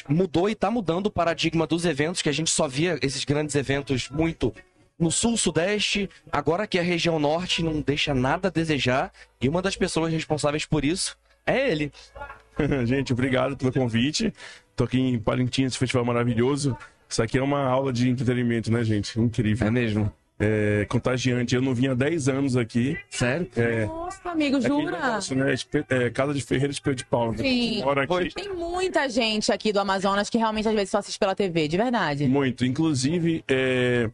[0.07, 3.55] mudou e tá mudando o paradigma dos eventos, que a gente só via esses grandes
[3.55, 4.53] eventos muito
[4.99, 9.61] no sul, sudeste, agora que a região norte não deixa nada a desejar, e uma
[9.61, 11.91] das pessoas responsáveis por isso é ele.
[12.85, 14.33] Gente, obrigado pelo convite.
[14.75, 16.77] Tô aqui em Parintins, esse festival maravilhoso.
[17.09, 19.19] Isso aqui é uma aula de entretenimento, né, gente?
[19.19, 19.67] Incrível.
[19.67, 20.11] É mesmo?
[20.39, 21.55] É contagiante.
[21.55, 22.97] Eu não vim há 10 anos aqui.
[23.09, 23.49] Sério?
[23.55, 24.91] É, Nossa, amigo, aquele jura?
[24.91, 25.55] negócio, né?
[25.89, 27.31] É, Casa de Ferreira Espelho de Pau.
[27.31, 27.37] né?
[27.39, 27.81] Sim.
[27.81, 28.33] Moro aqui.
[28.35, 31.77] Tem muita gente aqui do Amazonas que realmente às vezes só assiste pela TV, de
[31.77, 32.27] verdade.
[32.27, 32.65] Muito.
[32.65, 34.11] Inclusive, é,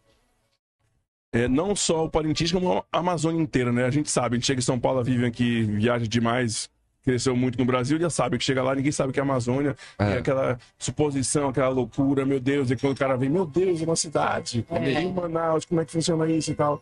[1.33, 3.83] é, não só o Parintins, como a Amazônia inteira, né?
[3.85, 6.69] A gente sabe, a gente chega em São Paulo, vive aqui, viaja demais,
[7.03, 9.75] cresceu muito no Brasil, já sabe que chega lá, ninguém sabe que é a Amazônia,
[9.99, 10.05] É.
[10.09, 13.85] tem aquela suposição, aquela loucura, meu Deus, e quando o cara vem, meu Deus, é
[13.85, 15.01] uma cidade, É.
[15.01, 16.81] em Manaus, como é que funciona isso e tal.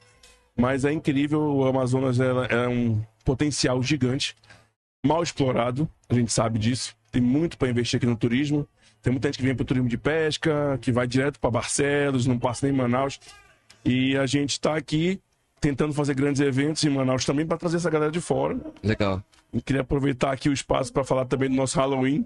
[0.55, 4.35] Mas é incrível, o Amazonas ela é um potencial gigante,
[5.05, 6.95] mal explorado, a gente sabe disso.
[7.11, 8.67] Tem muito para investir aqui no turismo.
[9.01, 12.27] Tem muita gente que vem para o turismo de pesca, que vai direto para Barcelos,
[12.27, 13.19] não passa nem em Manaus.
[13.83, 15.19] E a gente está aqui
[15.59, 18.57] tentando fazer grandes eventos em Manaus também para trazer essa galera de fora.
[18.83, 19.23] Legal.
[19.53, 22.25] E queria aproveitar aqui o espaço para falar também do nosso Halloween.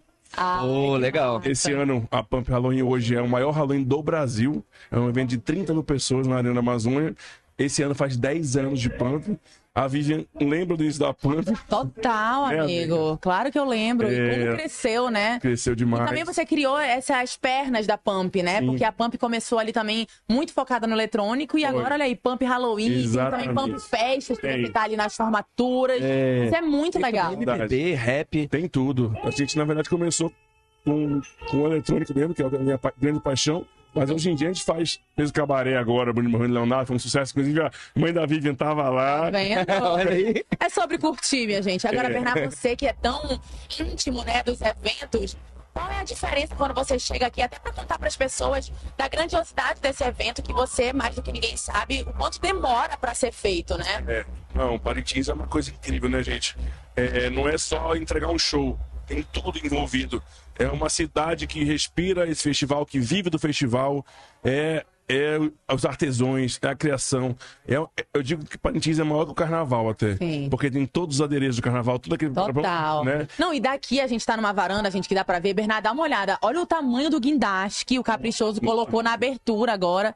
[0.64, 1.42] Ô, legal.
[1.46, 4.64] Esse ano, a Pump Halloween hoje é o maior Halloween do Brasil.
[4.92, 7.16] É um evento de 30 mil pessoas na Arena Amazônia.
[7.58, 9.40] Esse ano faz 10 anos de Pump.
[9.76, 13.18] A Vivian lembra do início da Pump, Total, É, amigo.
[13.22, 14.10] Claro que eu lembro.
[14.10, 14.30] E É.
[14.46, 15.38] como cresceu, né?
[15.42, 16.08] cresceu E demais.
[16.08, 18.62] também você criou essas pernas da Pump, né?
[18.62, 18.68] Sim.
[18.68, 21.58] Porque a Pump começou ali também muito focada no eletrônico.
[21.58, 21.70] E Foi.
[21.70, 23.54] agora, olha aí, Pump Halloween, tem também Exatamente.
[23.54, 24.66] Pump Festas, que Tem.
[24.66, 25.98] você tá ali nas formaturas.
[25.98, 27.34] Isso é muito legal.
[27.34, 28.48] MPB, rap.
[28.48, 29.14] Tem tudo.
[29.26, 30.32] A gente, na verdade, começou
[30.86, 33.66] com, com o eletrônico mesmo, que é a minha pa- grande paixão.
[33.96, 36.98] Mas hoje em dia a gente faz, fez o cabaré agora, Bruno Morrendo Leonardo, foi
[36.98, 37.32] um sucesso.
[37.32, 39.30] Inclusive, a mãe da Vivian tava lá.
[39.82, 40.46] Olha aí.
[40.60, 41.88] É sobre curtir, minha gente.
[41.88, 42.14] Agora, É.
[42.14, 43.40] Bernardo, você que é tão
[43.80, 45.38] íntimo, né, dos eventos,
[45.74, 49.08] qual é a diferença quando você chega aqui, até para contar para as pessoas da
[49.08, 53.32] grandiosidade desse evento, que você, mais do que ninguém sabe, o quanto demora para ser
[53.32, 54.04] feito, né?
[54.08, 56.56] É, não, Parintins é uma coisa incrível, né, gente?
[56.96, 60.22] É, não é só entregar um show, tem tudo envolvido.
[60.58, 64.06] É uma cidade que respira esse festival, que vive do festival,
[64.44, 65.38] é, é
[65.72, 67.36] os artesãos, é a criação.
[67.68, 67.76] É,
[68.14, 70.16] eu digo que Parintins é maior que o carnaval até.
[70.16, 70.48] Sim.
[70.50, 72.34] Porque tem todos os adereços do carnaval, tudo aquele.
[72.34, 73.04] Total.
[73.04, 73.28] Né?
[73.38, 75.54] Não, e daqui a gente tá numa varanda, gente, que dá pra ver.
[75.54, 76.38] Bernardo, dá uma olhada.
[76.42, 80.16] Olha o tamanho do guindaste que o Caprichoso colocou na abertura agora.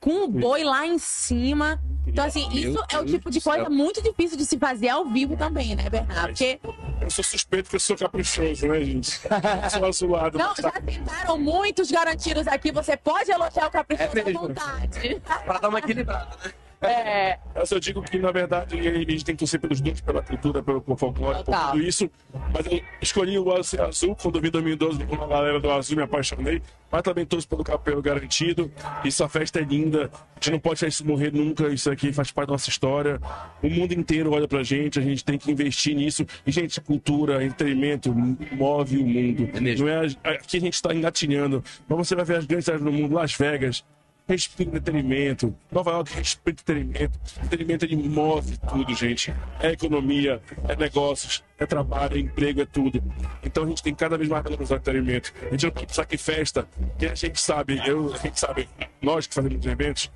[0.00, 1.82] Com o boi lá em cima.
[2.06, 3.52] Então, assim, isso é o Deus tipo de do céu.
[3.54, 6.28] coisa muito difícil de se fazer ao vivo também, né, Bernardo?
[6.28, 6.60] Porque
[7.00, 9.20] Eu sou suspeito que eu sou caprichoso, né, gente?
[9.64, 10.38] Eu sou azulado.
[10.38, 12.70] Não, mas já tá- tentaram muitos garantidos aqui.
[12.72, 15.22] Você pode elogiar o Caprichoso É à vontade.
[15.44, 16.52] Pra dar uma equilibrada, né?
[16.80, 20.22] É, Mas eu digo que, na verdade, a gente tem que torcer pelos dois, pela
[20.22, 22.08] cultura, pelo folclore, por tudo isso.
[22.54, 25.70] Mas eu escolhi o Azul, azul quando eu vi em 2012 com a galera do
[25.70, 26.62] Azul, me apaixonei.
[26.90, 28.70] Mas também torço pelo capelo garantido.
[29.04, 30.10] Isso, a festa é linda.
[30.14, 31.68] A gente não pode deixar isso morrer nunca.
[31.68, 33.20] Isso aqui faz parte da nossa história.
[33.62, 36.24] O mundo inteiro olha pra gente, a gente tem que investir nisso.
[36.46, 38.14] E, gente, cultura, entretenimento
[38.52, 39.50] move o mundo.
[39.52, 39.86] É mesmo.
[39.86, 41.62] Não é, aqui a gente tá engatinhando.
[41.88, 43.84] Mas você vai ver as grandes cidades do mundo, Las Vegas,
[44.28, 45.56] Respira entretenimento.
[45.72, 47.18] Nova York respira entretenimento.
[47.42, 49.34] Entretenimento ele move tudo, gente.
[49.58, 53.02] É economia, é negócios, é trabalho, é emprego, é tudo.
[53.42, 55.32] Então a gente tem cada vez mais valorizar o entretenimento.
[55.46, 58.68] A gente não pensar que festa, que a gente sabe, eu, a gente sabe,
[59.00, 60.10] nós que fazemos eventos,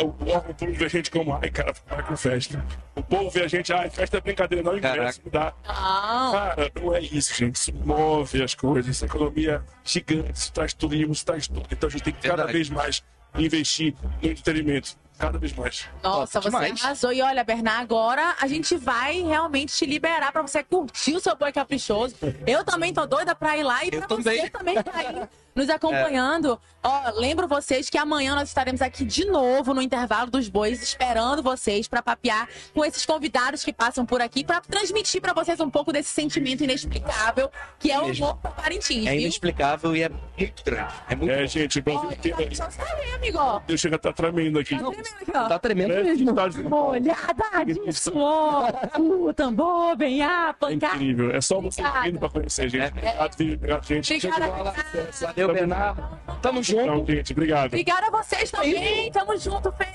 [0.00, 2.64] o, o povo vê a gente como, ai, cara, vai com festa.
[2.94, 5.52] O povo vê a gente, ai, festa é brincadeira, não ingresso, me dá.
[5.66, 6.32] não.
[6.32, 7.56] Cara, não é isso, gente.
[7.56, 8.88] Isso move as coisas.
[8.96, 11.66] Essa economia gigante, isso traz turismo, isso traz tudo.
[11.70, 12.52] Então a gente tem que cada Verdade.
[12.52, 13.02] vez mais
[13.38, 14.96] investir no entretenimento.
[15.18, 15.86] Cada vez mais.
[16.02, 16.84] Nossa, Top você demais.
[16.84, 17.12] arrasou.
[17.12, 21.34] E olha, Bernardo, agora a gente vai realmente te liberar pra você curtir o seu
[21.36, 22.14] boi caprichoso.
[22.46, 24.40] Eu também tô doida pra ir lá e Eu pra também.
[24.42, 26.60] você também tá aí nos acompanhando.
[26.82, 31.42] Ó, lembro vocês que amanhã nós estaremos aqui de novo no intervalo dos bois, esperando
[31.42, 35.70] vocês pra papear com esses convidados que passam por aqui pra transmitir pra vocês um
[35.70, 38.26] pouco desse sentimento inexplicável que é o Mesmo.
[38.26, 39.20] amor por Parintins, É viu?
[39.22, 40.94] inexplicável e é muito grande.
[41.08, 41.46] É muito É, bom.
[41.46, 42.56] gente, o Brasil inteiro.
[42.56, 43.38] Tá aí, amigo.
[43.38, 43.60] ó.
[43.66, 44.76] Eu chego a estar tremendo aqui.
[44.76, 45.05] Tá tremendo.
[45.32, 46.26] Tá tremendo Parece mesmo.
[46.28, 50.94] que tá de- Molhada de suor, o tambor, vem a É pancada.
[50.96, 51.30] incrível.
[51.34, 52.82] É só você vindo pra conhecer, gente.
[52.84, 52.88] É.
[52.88, 53.54] Obrigado, Vivi.
[53.54, 54.16] Obrigado, gente.
[54.26, 54.72] Obrigada.
[55.20, 56.18] Valeu, Bernardo.
[56.40, 56.82] Tamo junto.
[56.82, 57.66] Então, gente, obrigado.
[57.66, 59.10] Obrigada a vocês também.
[59.12, 59.86] Tamo junto, Fê.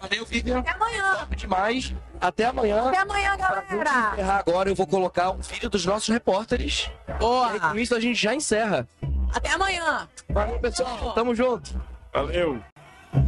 [0.00, 0.58] Valeu, Vivian.
[0.58, 1.14] Até amanhã.
[1.20, 1.94] Top demais.
[2.20, 2.88] Até amanhã.
[2.88, 4.12] Até amanhã, Pra galera.
[4.14, 6.90] encerrar agora, eu vou colocar um vídeo dos nossos repórteres.
[7.08, 7.60] E aí, Boa.
[7.60, 8.86] com isso, a gente já encerra.
[9.32, 10.08] Até amanhã.
[10.28, 11.12] Valeu, pessoal.
[11.14, 11.80] Tamo junto.
[12.12, 12.60] Valeu.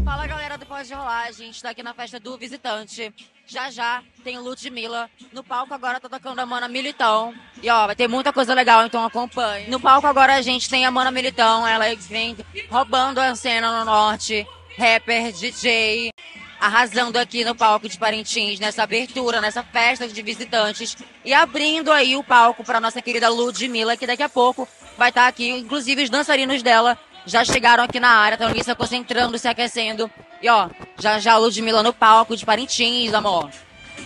[0.03, 3.13] Fala galera do Pode Rolar, gente tá aqui na festa do visitante.
[3.47, 5.11] Já já tem Ludmilla.
[5.31, 7.35] No palco agora tá tocando a Mana Militão.
[7.63, 9.69] E ó, vai ter muita coisa legal, então acompanhe.
[9.69, 12.35] No palco agora a gente tem a Mana Militão, ela vem
[12.71, 14.47] roubando a cena no norte.
[14.79, 16.11] Rapper, DJ,
[16.59, 20.97] arrasando aqui no palco de Parintins, nessa abertura, nessa festa de visitantes.
[21.23, 24.67] E abrindo aí o palco pra nossa querida Ludmilla, que daqui a pouco
[24.97, 28.75] vai estar aqui, inclusive os dançarinos dela já chegaram aqui na área, estão ali se
[28.75, 30.11] concentrando, se aquecendo.
[30.43, 30.69] E ó,
[30.99, 33.51] já já a Ludmilla no palco de Parintins, amor.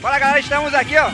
[0.00, 1.10] Fala galera, estamos aqui ó,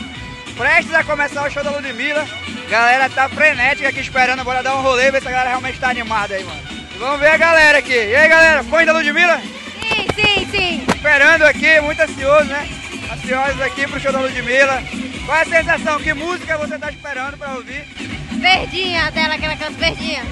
[0.57, 2.27] prestes a começar o show da Ludmilla.
[2.69, 5.91] Galera tá frenética aqui esperando, bora dar um rolê, ver se a galera realmente tá
[5.91, 6.61] animada aí, mano.
[6.95, 7.93] E vamos ver a galera aqui.
[7.93, 9.41] E aí galera, fãs da Ludmilla?
[9.41, 10.87] Sim, sim, sim.
[10.95, 12.69] Esperando aqui, muito ansioso, né?
[13.13, 14.83] Ansiosos aqui pro show da Ludmilla.
[15.25, 15.99] Qual é a sensação?
[16.01, 17.85] Que música você tá esperando pra ouvir?
[18.33, 20.23] Verdinha dela, que ela canta verdinha.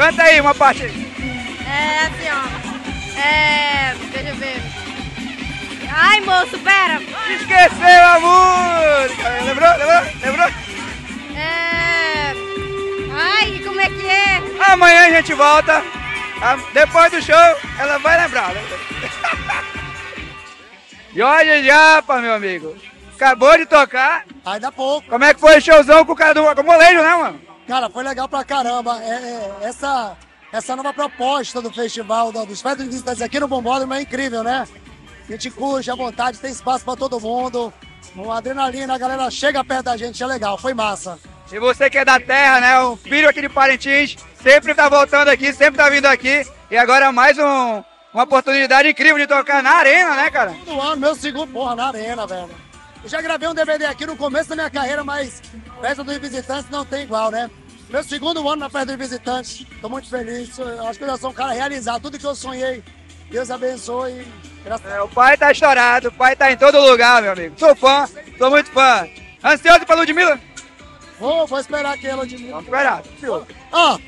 [0.00, 1.12] Canta aí uma parte aí.
[1.68, 3.20] É assim, ó.
[3.20, 3.94] É.
[4.10, 4.62] Deixa eu ver.
[5.92, 7.02] Ai, moço, pera.
[7.28, 9.28] Esqueceu a música!
[9.44, 9.70] Lembrou?
[9.76, 10.02] Lembrou?
[10.22, 10.48] Lembrou?
[11.36, 12.32] É.
[13.12, 14.40] Ai, como é que é?
[14.72, 15.84] Amanhã a gente volta.
[16.72, 17.36] Depois do show,
[17.78, 18.54] ela vai lembrar.
[21.14, 22.74] Jorge Japa, meu amigo.
[23.16, 24.24] Acabou de tocar.
[24.46, 25.10] Ainda pouco.
[25.10, 27.49] Como é que foi o showzão com o cara do com o molejo, né, mano?
[27.70, 29.00] Cara, foi legal pra caramba.
[29.00, 30.16] É, é, essa,
[30.52, 34.42] essa nova proposta do festival, do- dos festas de visitantes aqui no Bombódromo é incrível,
[34.42, 34.66] né?
[35.28, 37.72] A gente curte à vontade, tem espaço pra todo mundo.
[38.16, 41.16] Uma adrenalina, a galera chega perto da gente, é legal, foi massa.
[41.52, 42.80] E você que é da terra, né?
[42.80, 46.44] Um filho aqui de Parintins, sempre tá voltando aqui, sempre tá vindo aqui.
[46.72, 50.56] E agora mais um, uma oportunidade incrível de tocar na arena, né, cara?
[50.64, 52.50] Todo ano, meu segundo, porra, na arena, velho.
[53.04, 55.40] Eu já gravei um DVD aqui no começo da minha carreira, mas
[55.80, 57.50] Festa dos Visitantes não tem igual, né?
[57.88, 60.56] Meu segundo ano na Festa dos Visitantes, tô muito feliz.
[60.58, 62.02] Eu Acho que eu já sou um cara realizado.
[62.02, 62.82] Tudo que eu sonhei,
[63.30, 64.26] Deus abençoe.
[64.64, 67.58] É, o pai tá estourado, o pai tá em todo lugar, meu amigo.
[67.58, 68.06] Sou fã,
[68.38, 69.08] sou muito fã.
[69.42, 70.38] Ansioso pra Ludmilla?
[71.18, 72.50] Vou, vou esperar que ela mim.
[72.50, 73.02] Vamos esperar.
[73.72, 73.98] Ó,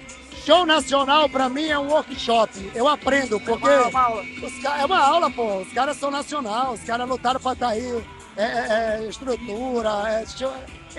[0.44, 2.70] show nacional pra mim é um workshop.
[2.74, 3.66] Eu aprendo, porque.
[3.68, 4.22] Uma- uma aula.
[4.22, 5.56] os é uma aula, pô.
[5.60, 8.04] Os caras são nacional, os caras lutaram pra estar aí.
[8.36, 10.24] É, é- é estrutura, é.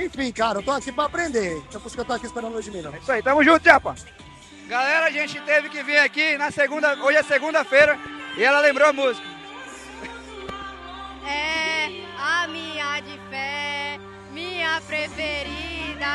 [0.04, 1.62] Enfim, cara, eu tô aqui pra aprender.
[1.74, 2.94] É por isso que eu tô aqui esperando o Ludmilla.
[3.02, 3.96] Isso aí, tamo junto, Japa.
[4.68, 6.94] Galera, a gente teve que vir aqui na segunda.
[7.04, 7.98] Hoje é segunda-feira
[8.38, 9.28] e ela lembrou a música.
[11.28, 14.00] É a minha de fé,
[14.32, 16.06] minha preferida.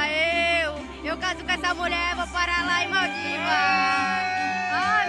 [0.62, 3.58] Eu, eu caso com essa mulher, vou parar lá em Maldiva.
[4.72, 5.08] Ai,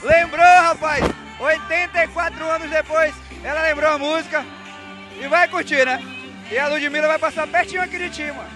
[0.00, 0.10] meu...
[0.10, 1.04] Lembrou, rapaz?
[1.40, 3.14] 84 anos depois,
[3.44, 4.44] ela lembrou a música
[5.20, 5.98] e vai curtir, né?
[6.50, 8.50] E a Ludmilla vai passar pertinho aqui de ti, mano.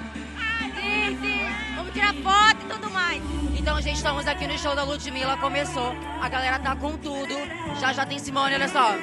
[0.74, 1.74] Sim, sim.
[1.74, 3.22] Vamos tirar foto e tudo mais.
[3.58, 5.92] Então, gente, estamos aqui no show da Ludmilla, começou.
[6.20, 7.34] A galera tá com tudo.
[7.80, 8.94] Já já tem Simone, olha só.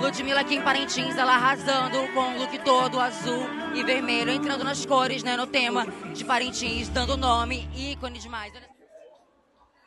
[0.00, 4.86] Ludmilla aqui em Parintins, ela arrasando com o look todo azul e vermelho, entrando nas
[4.86, 8.54] cores, né, no tema de Parintins, dando nome, ícone demais.
[8.54, 8.68] Olha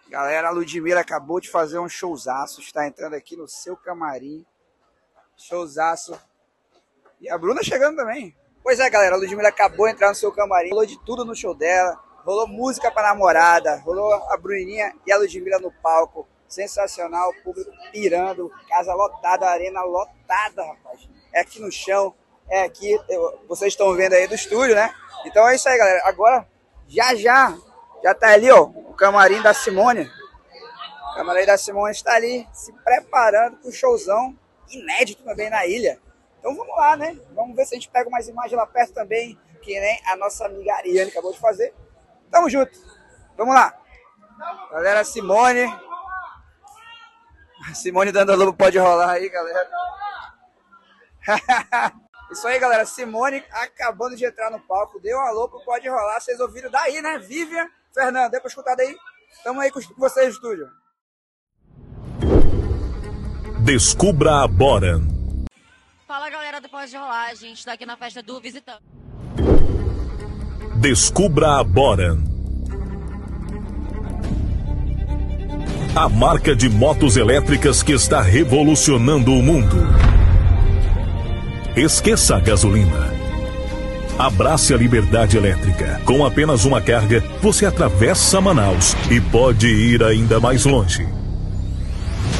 [0.10, 4.46] Galera, a Ludmilla acabou de fazer um showzaço, está entrando aqui no seu camarim.
[5.38, 6.20] Showzaço.
[7.22, 8.36] E a Bruna chegando também.
[8.64, 11.36] Pois é, galera, a Ludmilla acabou de entrar no seu camarim, rolou de tudo no
[11.36, 16.28] show dela, rolou música pra namorada, rolou a Bruninha e a Ludmilla no palco.
[16.48, 21.08] Sensacional, público pirando, casa lotada, arena lotada, rapaz.
[21.34, 22.14] É aqui no chão,
[22.50, 24.94] é aqui, eu- vocês estão vendo aí do estúdio, né?
[25.26, 26.02] Então é isso aí, galera.
[26.04, 26.46] Agora,
[26.90, 27.58] já já,
[28.04, 30.12] já tá ali, ó, o camarim da Simone.
[31.12, 34.38] O camarim da Simone está ali se preparando para o showzão
[34.70, 36.00] inédito também na ilha.
[36.42, 37.16] Então vamos lá, né?
[37.36, 40.48] Vamos ver se a gente pega umas imagens lá perto também, que nem a nossa
[40.48, 41.72] amiga Ariane acabou de fazer.
[42.32, 42.72] Tamo junto.
[43.38, 43.78] Vamos lá.
[44.72, 45.72] Galera, Simone.
[47.76, 49.70] Simone dando lobo pode rolar aí, galera.
[52.32, 52.86] Isso aí, galera.
[52.88, 55.00] Simone acabando de entrar no palco.
[55.00, 56.20] Deu um alô Pode Rolar.
[56.20, 57.20] Vocês ouviram daí, né?
[57.20, 58.98] Vivian, Fernando, deu pra escutar daí?
[59.44, 60.68] Tamo aí com com vocês no estúdio.
[63.64, 65.21] Descubra a Boran.
[66.12, 68.82] Fala, galera do Pode Rolar, a gente tá aqui na festa do Visitante.
[70.76, 72.22] Descubra a Boran.
[75.96, 79.78] A marca de motos elétricas que está revolucionando o mundo.
[81.78, 83.08] Esqueça a gasolina.
[84.20, 86.02] Abrace a liberdade elétrica.
[86.04, 91.21] Com apenas uma carga, você atravessa Manaus e pode ir ainda mais longe.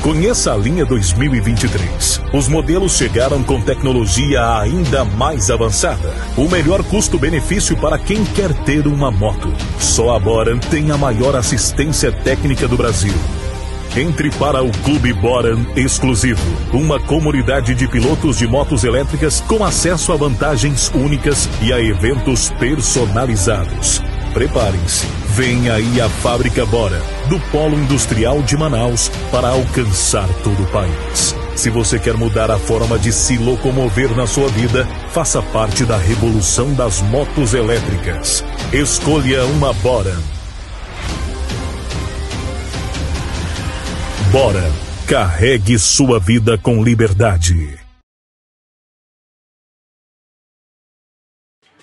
[0.02, 2.22] Conheça a linha 2023.
[2.34, 6.16] Os modelos chegaram com tecnologia ainda mais avançada.
[6.36, 9.54] O melhor custo-benefício para quem quer ter uma moto.
[9.78, 13.14] Só a Boran tem a maior assistência técnica do Brasil.
[13.96, 16.42] Entre para o Clube Boran Exclusivo,
[16.74, 22.50] uma comunidade de pilotos de motos elétricas com acesso a vantagens únicas e a eventos
[22.52, 24.02] personalizados.
[24.34, 30.68] Preparem-se, vem aí a Fábrica Bora, do Polo Industrial de Manaus, para alcançar todo o
[30.68, 31.34] país.
[31.56, 35.98] Se você quer mudar a forma de se locomover na sua vida, faça parte da
[35.98, 38.44] revolução das motos elétricas.
[38.74, 40.18] Escolha uma Bora.
[44.32, 44.72] Bora,
[45.08, 47.80] carregue sua vida com liberdade.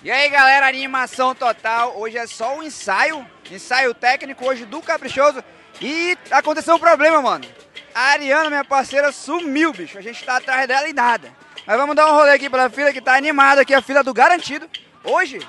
[0.01, 1.99] E aí, galera, animação total.
[1.99, 5.43] Hoje é só um ensaio, ensaio técnico hoje do Caprichoso.
[5.81, 7.45] E aconteceu um problema, mano.
[7.93, 9.97] A Ariana, minha parceira, sumiu, bicho.
[9.97, 11.31] A gente tá atrás dela e nada.
[11.65, 14.13] Mas vamos dar um rolê aqui pela fila que tá animada aqui, a fila do
[14.13, 14.69] Garantido.
[15.03, 15.39] Hoje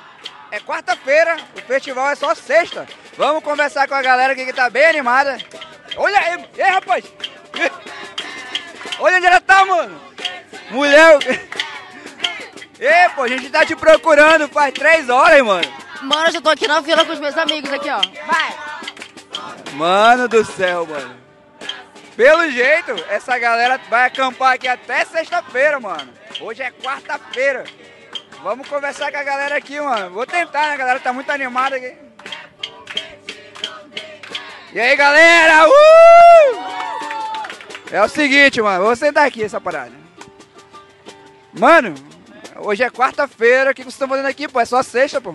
[0.51, 2.87] é quarta-feira, o festival é só sexta.
[3.17, 5.39] Vamos conversar com a galera aqui que tá bem animada.
[5.97, 7.05] Olha aí, ei, rapaz!
[8.99, 10.01] Olha onde ela tá, mano!
[10.71, 11.19] Mulher!
[12.81, 15.90] Ei, pô, a gente tá te procurando faz três horas, mano.
[16.03, 18.01] Mano, eu já tô aqui na fila com os meus amigos aqui, ó.
[18.27, 18.71] Vai!
[19.75, 21.17] Mano do céu, mano.
[22.17, 26.13] Pelo jeito, essa galera vai acampar aqui até sexta-feira, mano.
[26.41, 27.65] Hoje é quarta-feira.
[28.43, 30.11] Vamos conversar com a galera aqui, mano.
[30.11, 30.75] Vou tentar, né?
[30.75, 31.95] A galera tá muito animada aqui.
[34.73, 35.69] E aí, galera?
[35.69, 35.73] Uh!
[37.91, 38.85] É o seguinte, mano.
[38.85, 39.93] Vou sentar aqui essa parada.
[41.53, 41.95] Mano,
[42.57, 43.71] hoje é quarta-feira.
[43.71, 44.61] O que vocês estão fazendo aqui, pô?
[44.61, 45.35] É só sexta, pô.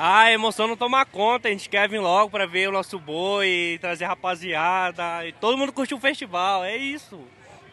[0.00, 3.00] Ah, a emoção não toma conta, a gente quer vir logo pra ver o nosso
[3.00, 7.18] boi, trazer rapaziada, e todo mundo curtir o festival, é isso.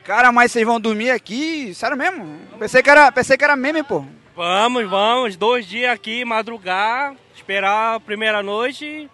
[0.03, 1.71] Cara, mas vocês vão dormir aqui?
[1.75, 2.39] Sério mesmo?
[2.57, 4.03] Pensei que era, pensei que era meme, pô.
[4.35, 9.07] Vamos, vamos, dois dias aqui, madrugar, esperar a primeira noite,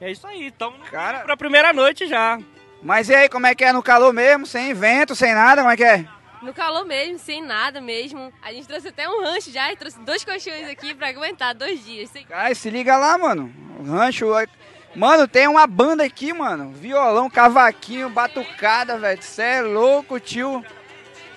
[0.00, 1.18] é isso aí, estamos Cara...
[1.20, 2.40] pra primeira noite já.
[2.82, 5.72] Mas e aí, como é que é no calor mesmo, sem vento, sem nada, como
[5.72, 6.06] é que é?
[6.42, 8.32] No calor mesmo, sem nada mesmo.
[8.42, 11.84] A gente trouxe até um rancho já, e trouxe dois colchões aqui pra aguentar dois
[11.84, 12.10] dias.
[12.10, 12.24] Sem...
[12.24, 13.52] Cara, se liga lá, mano.
[13.78, 14.36] O rancho.
[14.38, 14.46] é-
[14.94, 16.72] Mano, tem uma banda aqui, mano.
[16.72, 19.22] Violão, cavaquinho, batucada, velho.
[19.22, 20.64] Cê é louco, tio.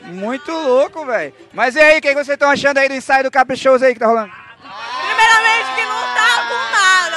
[0.03, 1.33] Muito louco, velho.
[1.53, 3.99] Mas e aí, o que vocês estão achando aí do ensaio do Caprichoso aí que
[3.99, 4.31] tá rolando?
[4.61, 7.10] Primeiramente que não tá com nada,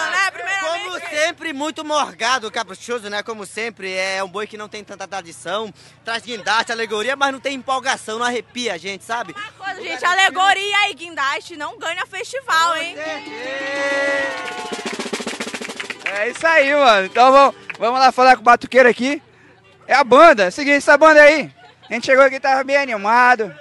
[1.15, 3.23] sempre, muito morgado, caprichoso, né?
[3.23, 5.73] Como sempre, é um boi que não tem tanta tradição,
[6.05, 9.33] traz guindaste, alegoria, mas não tem empolgação, não arrepia a gente, sabe?
[9.57, 12.97] Coisa, gente, alegoria e guindaste não ganha festival, hein?
[16.17, 17.07] É isso aí, mano.
[17.07, 19.23] Então vamos, vamos lá falar com o batuqueiro aqui.
[19.87, 20.45] É a banda.
[20.45, 21.51] É o seguinte, essa banda aí.
[21.89, 23.55] A gente chegou aqui, tava bem animado.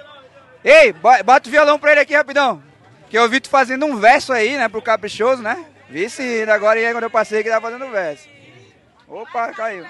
[0.64, 2.62] Ei, bo- bota o violão pra ele aqui rapidão.
[3.10, 5.64] Que eu vi tu fazendo um verso aí, né, pro Caprichoso, né?
[5.94, 8.28] Vi sim, agora aí quando eu passei que tava fazendo verso.
[9.06, 9.86] Opa, caiu.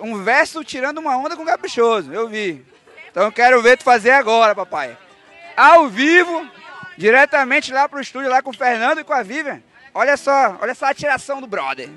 [0.00, 2.66] Um verso tirando uma onda com o Caprichoso, eu vi.
[3.08, 4.98] Então eu quero ver tu fazer agora, papai.
[5.56, 6.50] Ao vivo,
[6.98, 9.62] diretamente lá pro estúdio, lá com o Fernando e com a Vivian.
[9.94, 11.88] Olha só, olha só a tiração do brother.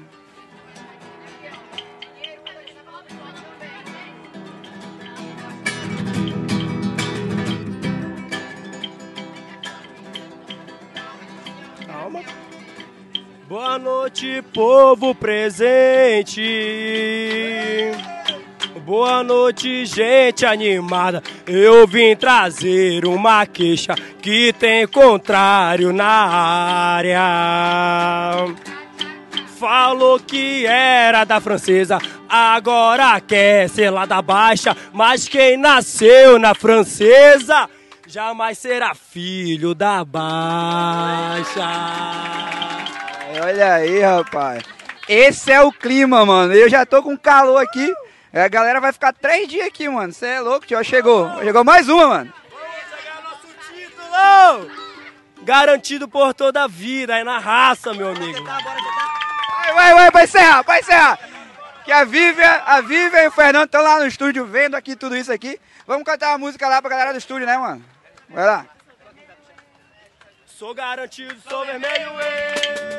[13.48, 16.42] Boa noite, povo presente.
[18.84, 21.22] Boa noite, gente animada.
[21.46, 26.08] Eu vim trazer uma queixa que tem contrário na
[27.06, 27.22] área.
[29.60, 34.76] Falou que era da francesa, agora quer ser lá da baixa.
[34.92, 37.70] Mas quem nasceu na francesa
[38.08, 41.62] jamais será filho da baixa.
[43.42, 44.64] Olha aí, rapaz.
[45.08, 46.54] Esse é o clima, mano.
[46.54, 47.94] Eu já tô com calor aqui.
[48.34, 50.12] A galera vai ficar três dias aqui, mano.
[50.12, 50.84] Você é louco, tio.
[50.84, 51.30] Chegou.
[51.44, 52.34] Chegou mais uma, mano.
[53.68, 54.72] Título!
[55.44, 58.44] Garantido por toda a vida, é na raça, meu amigo.
[58.44, 61.20] Vai, vai, vai, vai encerrar, vai encerrar.
[61.84, 65.16] Que a Vivian, a Vivian e o Fernando estão lá no estúdio vendo aqui tudo
[65.16, 65.60] isso aqui.
[65.86, 67.86] Vamos cantar uma música lá pra galera do estúdio, né, mano?
[68.28, 68.66] Vai lá.
[70.48, 72.95] Sou garantido, sou vermelho, ê.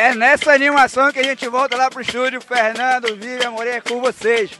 [0.00, 2.40] É nessa animação que a gente volta lá pro estúdio.
[2.40, 4.50] Fernando, Vivian, Moreira, é com vocês.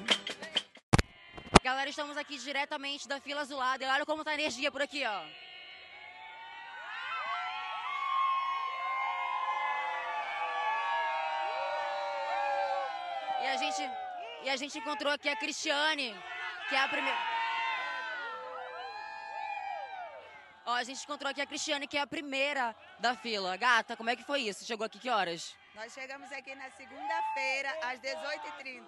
[1.62, 3.82] Galera, estamos aqui diretamente da fila azulada.
[3.82, 5.49] E olha como tá a energia por aqui, ó.
[13.51, 13.90] A gente,
[14.44, 16.16] e a gente encontrou aqui a Cristiane,
[16.68, 17.18] que é a primeira.
[20.66, 23.57] Ó, a gente encontrou aqui a Cristiane, que é a primeira da fila.
[23.57, 24.64] Gata, como é que foi isso?
[24.64, 25.57] Chegou aqui que horas?
[25.74, 28.84] Nós chegamos aqui na segunda-feira, às 18h30.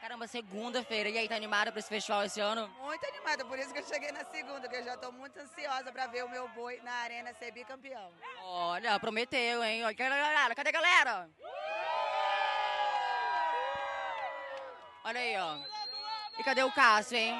[0.00, 1.08] Caramba, segunda-feira.
[1.08, 2.68] E aí, tá animada pra esse festival esse ano?
[2.80, 5.90] Muito animada, por isso que eu cheguei na segunda, que eu já estou muito ansiosa
[5.90, 8.12] para ver o meu boi na arena ser bicampeão.
[8.42, 9.84] Olha, prometeu, hein?
[9.84, 10.54] Olha, cadê a galera?
[10.54, 11.30] Cadê a galera?
[15.08, 15.56] Olha aí, ó.
[16.38, 17.34] E cadê o Cássio, hein?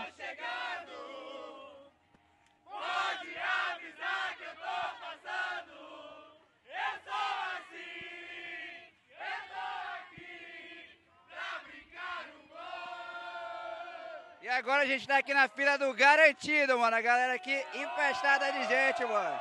[14.43, 16.97] E E agora a gente tá aqui na fila do Garantido, mano.
[16.97, 19.41] A galera aqui empestada de gente, mano.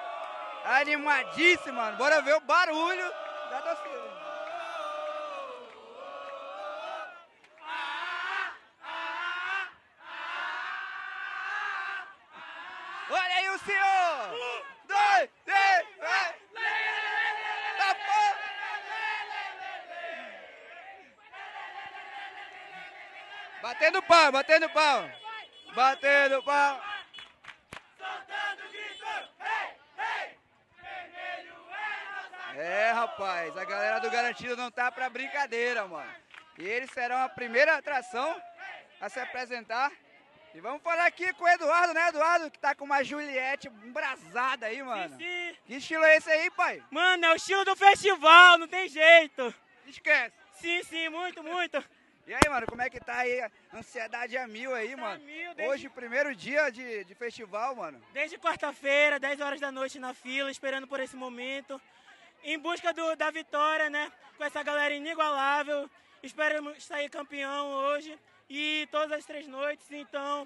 [0.66, 1.98] Animadíssima, mano.
[1.98, 3.10] Bora ver o barulho
[3.50, 4.08] da torcida.
[13.10, 14.34] Olha aí o senhor!
[14.34, 16.36] Um, dois, três, vai!
[17.78, 18.36] Tá bom!
[23.98, 25.12] Batendo pau, batendo pau!
[25.74, 26.82] Batendo pau!
[32.56, 36.12] É, rapaz, a galera do Garantido não tá pra brincadeira, mano.
[36.58, 38.40] E eles serão a primeira atração
[39.02, 39.92] a se apresentar.
[40.54, 42.52] E vamos falar aqui com o Eduardo, né, Eduardo?
[42.52, 45.18] Que tá com uma Juliette embrasada aí, mano.
[45.18, 45.56] sim.
[45.66, 46.84] Que estilo é esse aí, pai?
[46.92, 49.54] Mano, é o estilo do festival, não tem jeito.
[49.88, 50.36] Esquece.
[50.54, 51.84] Sim, sim, muito, muito.
[52.28, 53.40] E aí, mano, como é que tá aí?
[53.40, 55.24] A ansiedade a mil aí, mano.
[55.24, 58.02] mil desde- Hoje, primeiro dia de, de festival, mano.
[58.12, 61.82] Desde quarta-feira, 10 horas da noite na fila, esperando por esse momento.
[62.44, 64.12] Em busca do- da vitória, né?
[64.38, 65.90] Com essa galera inigualável.
[66.22, 68.20] Esperamos sair campeão hoje
[68.50, 69.90] e todas as três noites.
[69.90, 70.46] Então,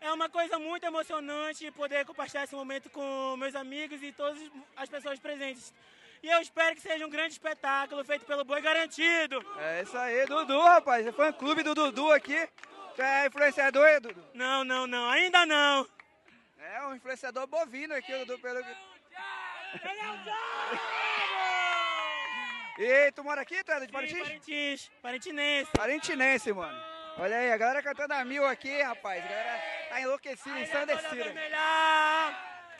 [0.00, 4.38] é uma coisa muito emocionante poder compartilhar esse momento com meus amigos e todas
[4.76, 5.72] as pessoas presentes.
[6.24, 9.44] E eu espero que seja um grande espetáculo feito pelo Boi Garantido.
[9.58, 11.06] É isso aí, Dudu, rapaz.
[11.06, 12.48] É fã clube do Dudu aqui.
[12.96, 14.24] Tu é influenciador, é, Dudu?
[14.32, 15.10] Não, não, não.
[15.10, 15.86] Ainda não.
[16.58, 18.74] É um influenciador bovino aqui, o Dudu, pelo que...
[22.78, 24.22] E tu mora aqui, tu é de Parintins?
[24.22, 25.70] Parintins, parintinense.
[25.72, 26.82] Parintinense, mano.
[27.18, 29.22] Olha aí, a galera cantando a mil aqui, rapaz.
[29.22, 31.34] A galera tá enlouquecida, ensandecida.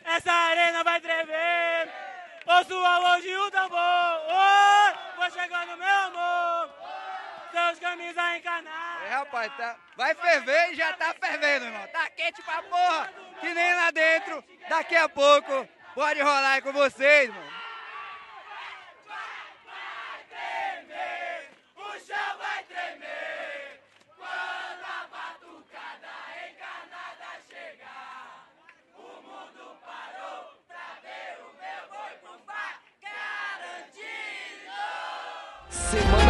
[0.03, 2.14] Essa arena vai tremer.
[2.47, 3.78] Ouço o alô de um tambor.
[3.78, 6.70] Oi, vou chegando, meu amor.
[7.51, 9.03] Seus camisas encanadas.
[9.07, 9.76] É, rapaz, tá...
[9.97, 11.86] vai ferver e já tá fervendo, irmão.
[11.88, 14.45] Tá quente pra porra, que nem lá dentro.
[14.68, 17.64] Daqui a pouco pode rolar aí com vocês, mano.
[35.95, 36.24] Semana